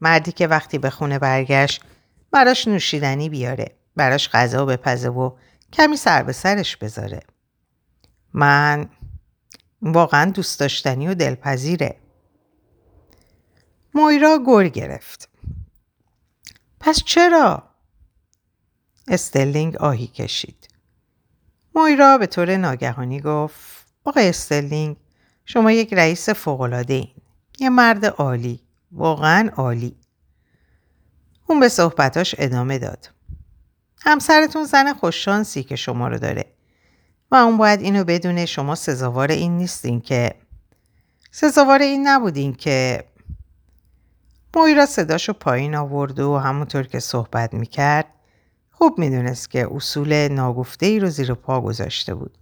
مردی 0.02 0.32
که 0.32 0.48
وقتی 0.48 0.78
به 0.78 0.90
خونه 0.90 1.20
برگشت 1.20 1.84
براش 2.32 2.68
نوشیدنی 2.68 3.30
بیاره. 3.30 3.76
براش 3.96 4.30
غذا 4.30 4.66
بپزه 4.66 5.10
و 5.10 5.32
کمی 5.74 5.98
سر 5.98 6.24
به 6.24 6.32
سرش 6.32 6.78
بذاره. 6.78 7.20
من 8.34 8.90
واقعا 9.82 10.32
دوست 10.32 10.60
داشتنی 10.60 11.08
و 11.08 11.14
دلپذیره. 11.14 11.96
مویرا 13.94 14.40
گر 14.48 14.68
گرفت. 14.68 15.30
پس 16.80 17.04
چرا؟ 17.04 17.64
استلینگ 19.08 19.76
آهی 19.76 20.08
کشید. 20.08 20.68
مویرا 21.76 22.18
به 22.18 22.28
طور 22.28 22.58
ناگهانی 22.58 23.22
گفت 23.22 23.86
آقای 24.04 24.30
استلینگ 24.30 24.96
شما 25.46 25.72
یک 25.72 25.94
رئیس 25.94 26.30
فوقلاده 26.30 26.94
این. 26.94 27.20
یه 27.60 27.70
مرد 27.70 28.06
عالی 28.06 28.60
واقعا 28.92 29.50
عالی 29.56 29.96
اون 31.48 31.60
به 31.60 31.70
صحبتاش 31.70 32.36
ادامه 32.38 32.80
داد 32.80 33.10
همسرتون 34.02 34.64
زن 34.64 34.94
خوششانسی 34.94 35.64
که 35.64 35.76
شما 35.76 36.08
رو 36.08 36.18
داره 36.18 36.46
و 37.32 37.36
اون 37.36 37.58
باید 37.58 37.82
اینو 37.82 38.04
بدونه 38.04 38.46
شما 38.46 38.76
سزاوار 38.76 39.32
این 39.32 39.58
نیستین 39.58 40.02
که 40.02 40.36
سزاوار 41.32 41.82
این 41.82 42.08
نبودین 42.08 42.54
که 42.54 43.04
مویرا 44.56 44.86
صداشو 44.86 45.34
پایین 45.34 45.76
آورد 45.76 46.20
و 46.20 46.38
همونطور 46.38 46.84
که 46.84 47.00
صحبت 47.00 47.54
می‌کرد 47.54 48.06
خوب 48.72 49.00
می‌دونست 49.00 49.52
که 49.52 49.68
اصول 49.72 50.28
ناگفته 50.28 50.86
ای 50.86 51.00
رو 51.00 51.10
زیر 51.10 51.34
پا 51.34 51.62
گذاشته 51.62 52.16
بود. 52.16 52.38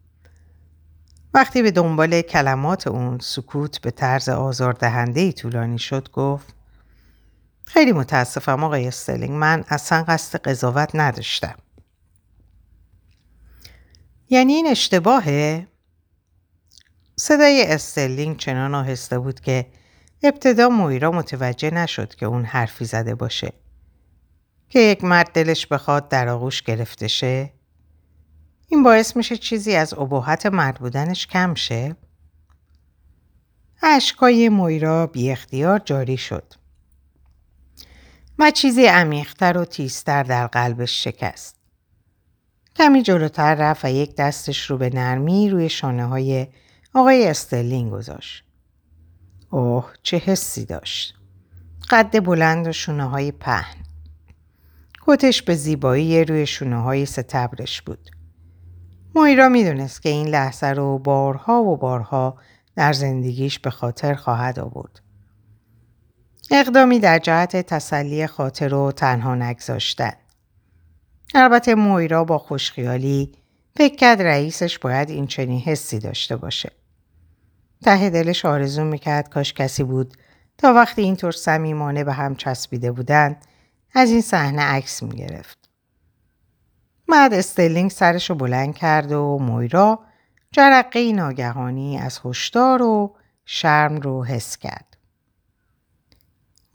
وقتی 1.34 1.62
به 1.62 1.72
دنبال 1.72 2.22
کلمات 2.22 2.88
اون 2.88 3.20
سکوت 3.20 3.82
به 3.82 3.91
طرز 3.91 4.30
آزاردهنده 4.30 5.22
ای 5.22 5.34
طولانی 5.34 5.80
شد 5.80 6.12
گفت 6.12 6.56
خیلی 7.65 7.91
متاسفم 7.91 8.63
آقای 8.63 8.88
استلینگ 8.88 9.32
من 9.32 9.65
اصلا 9.67 10.04
قصد 10.04 10.41
قضاوت 10.41 10.89
نداشتم. 10.93 11.56
یعنی 14.30 14.54
این 14.54 14.67
اشتباهه؟ 14.67 15.67
صدای 17.15 17.65
استلینگ 17.67 18.38
چنان 18.38 18.76
آهسته 18.76 19.20
بود 19.20 19.39
که 19.39 19.65
ابتدا 20.23 20.69
مویرا 20.69 21.12
متوجه 21.12 21.71
نشد 21.73 22.15
که 22.15 22.25
اون 22.25 22.45
حرفی 22.45 22.86
زده 22.86 23.15
باشه. 23.15 23.53
که 24.69 24.80
یک 24.80 25.03
مرد 25.03 25.32
دلش 25.32 25.67
بخواد 25.67 26.10
در 26.10 26.30
آغوش 26.30 26.62
گرفته 26.62 27.08
شه؟ 27.08 27.53
این 28.67 28.84
باعث 28.84 29.17
میشه 29.17 29.38
چیزی 29.38 29.75
از 29.75 29.93
ابهت 29.93 30.45
مرد 30.45 30.80
بودنش 30.80 31.27
کم 31.27 31.53
شه؟ 31.53 31.95
اشکای 33.84 34.49
مویرا 34.49 35.08
بی 35.08 35.32
اختیار 35.32 35.80
جاری 35.80 36.17
شد. 36.17 36.53
و 38.39 38.51
چیزی 38.51 38.86
عمیقتر 38.86 39.58
و 39.58 39.65
تیزتر 39.65 40.23
در 40.23 40.47
قلبش 40.47 41.03
شکست. 41.03 41.56
کمی 42.75 43.01
جلوتر 43.01 43.56
رفت 43.56 43.86
و 43.86 43.89
یک 43.89 44.15
دستش 44.15 44.69
رو 44.69 44.77
به 44.77 44.89
نرمی 44.89 45.49
روی 45.49 45.69
شانه 45.69 46.06
های 46.06 46.47
آقای 46.93 47.27
استرلینگ 47.27 47.91
گذاشت. 47.91 48.47
اوه 49.50 49.94
چه 50.04 50.18
حسی 50.18 50.66
داشت. 50.66 51.14
قد 51.90 52.24
بلند 52.24 52.68
و 52.68 52.72
شونه 52.72 53.10
های 53.10 53.32
پهن. 53.32 53.76
کتش 55.02 55.42
به 55.42 55.56
زیبایی 55.56 56.26
روی 56.26 56.46
شونه 56.46 56.82
های 56.82 57.06
ستبرش 57.06 57.82
بود. 57.82 58.10
مویرا 59.16 59.50
می‌دونست 59.50 60.02
که 60.02 60.10
این 60.10 60.28
لحظه 60.28 60.68
رو 60.68 61.00
بارها 61.00 61.64
و 61.64 61.78
بارها 61.78 62.38
در 62.76 62.94
زندگیش 62.94 63.60
به 63.60 63.70
خاطر 63.70 64.14
خواهد 64.14 64.60
آورد. 64.60 65.02
اقدامی 66.52 67.00
در 67.00 67.20
جهت 67.20 67.58
تسلی 67.58 68.28
خاطر 68.28 68.74
و 68.74 68.92
تنها 68.92 69.36
نگذاشتن. 69.36 70.14
البته 71.36 71.76
مویرا 71.76 72.24
با 72.24 72.38
خوشخیالی 72.38 73.32
فکر 73.76 73.96
کرد 73.96 74.22
رئیسش 74.22 74.80
باید 74.80 75.10
این 75.10 75.28
چنین 75.28 75.60
حسی 75.60 76.00
داشته 76.00 76.36
باشه. 76.36 76.72
ته 77.84 78.10
دلش 78.10 78.46
آرزو 78.46 78.84
می‌کرد 78.84 79.30
کاش 79.30 79.54
کسی 79.54 79.84
بود 79.84 80.18
تا 80.58 80.74
وقتی 80.74 81.02
اینطور 81.02 81.32
صمیمانه 81.32 82.04
به 82.04 82.13
هم 82.13 82.36
چسبیده 82.36 82.92
بودند 82.92 83.46
از 83.94 84.10
این 84.12 84.22
صحنه 84.22 84.62
عکس 84.62 85.04
می‌گرفت. 85.04 85.70
مرد 87.08 87.34
استلینگ 87.34 87.92
سرش 87.92 88.30
رو 88.30 88.36
بلند 88.36 88.76
کرد 88.76 89.12
و 89.12 89.38
مویرا 89.38 90.00
جرقه 90.52 91.12
ناگهانی 91.12 91.98
از 91.98 92.20
هشدار 92.26 92.82
و 92.82 93.16
شرم 93.46 93.96
رو 93.96 94.26
حس 94.26 94.58
کرد. 94.58 94.98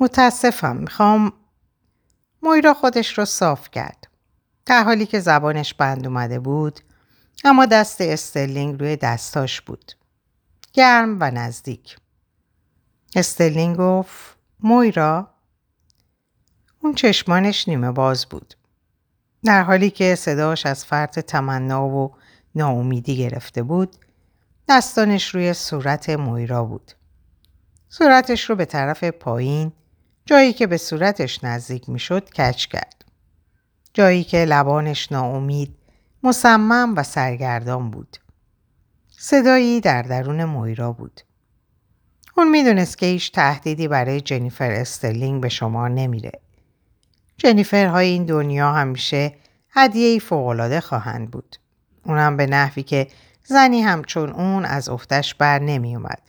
متاسفم 0.01 0.77
می‌خوام 0.77 1.33
مویرا 2.43 2.75
خودش 2.75 3.19
رو 3.19 3.25
صاف 3.25 3.71
کرد. 3.71 4.09
در 4.67 4.85
حالی 4.85 5.07
که 5.07 5.21
زبانش 5.21 5.75
بند 5.75 6.07
اومده 6.07 6.39
بود 6.39 6.81
اما 7.45 7.67
دست 7.67 8.01
استرلینگ 8.01 8.81
روی 8.81 8.97
دستاش 8.97 9.61
بود. 9.61 9.93
گرم 10.73 11.17
و 11.21 11.31
نزدیک. 11.31 11.97
استرلینگ 13.17 13.77
گفت 13.77 14.37
مویرا 14.61 15.31
اون 16.81 16.95
چشمانش 16.95 17.69
نیمه 17.69 17.91
باز 17.91 18.27
بود. 18.27 18.55
در 19.45 19.63
حالی 19.63 19.91
که 19.91 20.15
صداش 20.15 20.67
از 20.67 20.85
فرط 20.85 21.19
تمنا 21.19 21.89
و 21.89 22.15
ناامیدی 22.55 23.17
گرفته 23.17 23.63
بود 23.63 23.97
دستانش 24.69 25.35
روی 25.35 25.55
صورت 25.55 26.11
مویرا 26.11 26.65
بود. 26.65 26.93
صورتش 27.89 28.51
رو 28.51 28.57
به 28.57 28.65
طرف 28.65 29.05
پایین 29.05 29.73
جایی 30.27 30.53
که 30.53 30.67
به 30.67 30.77
صورتش 30.77 31.45
نزدیک 31.45 31.89
می‌شد 31.89 32.31
کچ 32.31 32.67
کرد. 32.67 33.05
جایی 33.95 34.25
که 34.25 34.45
لبانش 34.45 35.13
ناامید 35.13 35.77
مصمم 36.23 36.95
و 36.97 37.03
سرگردان 37.03 37.91
بود. 37.91 38.17
صدایی 39.25 39.81
در 39.81 40.03
درون 40.03 40.45
مویرا 40.45 40.93
بود. 40.93 41.21
اون 42.37 42.51
می‌دونست 42.51 42.99
که 42.99 43.07
هیچ 43.07 43.33
تهدیدی 43.33 43.89
برای 43.89 44.21
جنیفر 44.21 44.71
استرلینگ 44.71 45.43
به 45.43 45.49
شما 45.49 45.89
نمیره. 45.89 46.33
جنیفرهای 47.37 48.09
این 48.09 48.25
دنیا 48.25 48.73
همیشه 48.73 49.35
هدیه 49.71 50.19
فوقالعاده 50.19 50.81
خواهند 50.81 51.31
بود. 51.31 51.57
اونم 52.05 52.37
به 52.37 52.47
نحوی 52.47 52.83
که 52.83 53.09
زنی 53.45 53.83
همچون 53.83 54.31
اون 54.31 54.65
از 54.65 54.89
افتش 54.89 55.35
بر 55.35 55.59
نمی 55.59 55.97
اومد. 55.97 56.23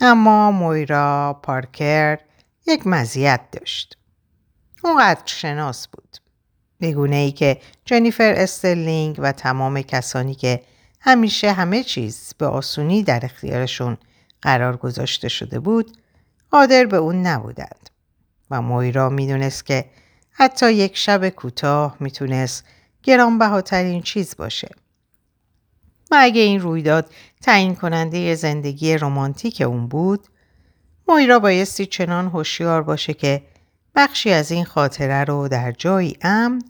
اما 0.00 0.50
مویرا 0.50 1.40
پارکر 1.42 2.18
یک 2.66 2.86
مزیت 2.86 3.40
داشت. 3.52 3.98
اون 4.84 5.14
شناس 5.24 5.88
بود. 5.88 6.16
بگونه 6.80 7.16
ای 7.16 7.32
که 7.32 7.60
جنیفر 7.84 8.34
استرلینگ 8.36 9.16
و 9.18 9.32
تمام 9.32 9.82
کسانی 9.82 10.34
که 10.34 10.62
همیشه 11.06 11.52
همه 11.52 11.82
چیز 11.82 12.34
به 12.38 12.46
آسونی 12.46 13.02
در 13.02 13.20
اختیارشون 13.24 13.96
قرار 14.42 14.76
گذاشته 14.76 15.28
شده 15.28 15.60
بود 15.60 15.96
قادر 16.50 16.86
به 16.86 16.96
اون 16.96 17.22
نبودند. 17.22 17.90
و 18.50 18.62
مویرا 18.62 19.08
می‌دونست 19.08 19.66
که 19.66 19.84
حتی 20.30 20.72
یک 20.72 20.96
شب 20.96 21.28
کوتاه 21.28 21.96
می‌تونست 22.00 22.64
گرانبهاترین 23.02 24.02
چیز 24.02 24.36
باشه. 24.36 24.68
و 26.10 26.16
اگه 26.20 26.40
این 26.40 26.60
رویداد 26.60 27.10
تعیین 27.42 27.74
کننده 27.74 28.34
زندگی 28.34 28.98
رمانتیک 28.98 29.60
اون 29.60 29.86
بود، 29.86 30.28
مویرا 31.08 31.38
بایستی 31.38 31.86
چنان 31.86 32.26
هوشیار 32.26 32.82
باشه 32.82 33.14
که 33.14 33.42
بخشی 33.94 34.30
از 34.30 34.50
این 34.50 34.64
خاطره 34.64 35.24
رو 35.24 35.48
در 35.48 35.72
جایی 35.72 36.16
امن 36.22 36.62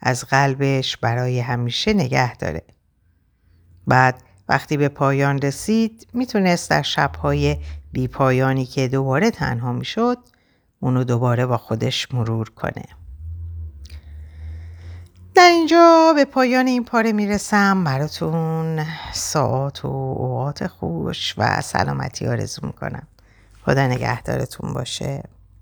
از 0.00 0.24
قلبش 0.24 0.96
برای 0.96 1.40
همیشه 1.40 1.92
نگه 1.92 2.36
داره. 2.36 2.62
بعد 3.88 4.22
وقتی 4.48 4.76
به 4.76 4.88
پایان 4.88 5.38
رسید 5.38 6.06
می‌تونست 6.12 6.70
در 6.70 6.82
شبهای 6.82 7.56
بی 7.92 8.08
پایانی 8.08 8.66
که 8.66 8.88
دوباره 8.88 9.30
تنها 9.30 9.72
می‌شد 9.72 10.18
اونو 10.80 11.04
دوباره 11.04 11.46
با 11.46 11.56
خودش 11.56 12.14
مرور 12.14 12.50
کنه. 12.50 12.84
در 15.34 15.48
اینجا 15.48 16.12
به 16.16 16.24
پایان 16.24 16.66
این 16.66 16.84
پاره 16.84 17.12
می‌رسم. 17.12 17.84
براتون 17.84 18.84
ساعت 19.12 19.84
و 19.84 19.88
اوقات 19.88 20.66
خوش 20.66 21.34
و 21.38 21.60
سلامتی 21.60 22.26
آرزو 22.26 22.66
می‌کنم. 22.66 23.06
خدا 23.64 23.86
نگهدارتون 23.86 24.72
باشه. 24.72 25.22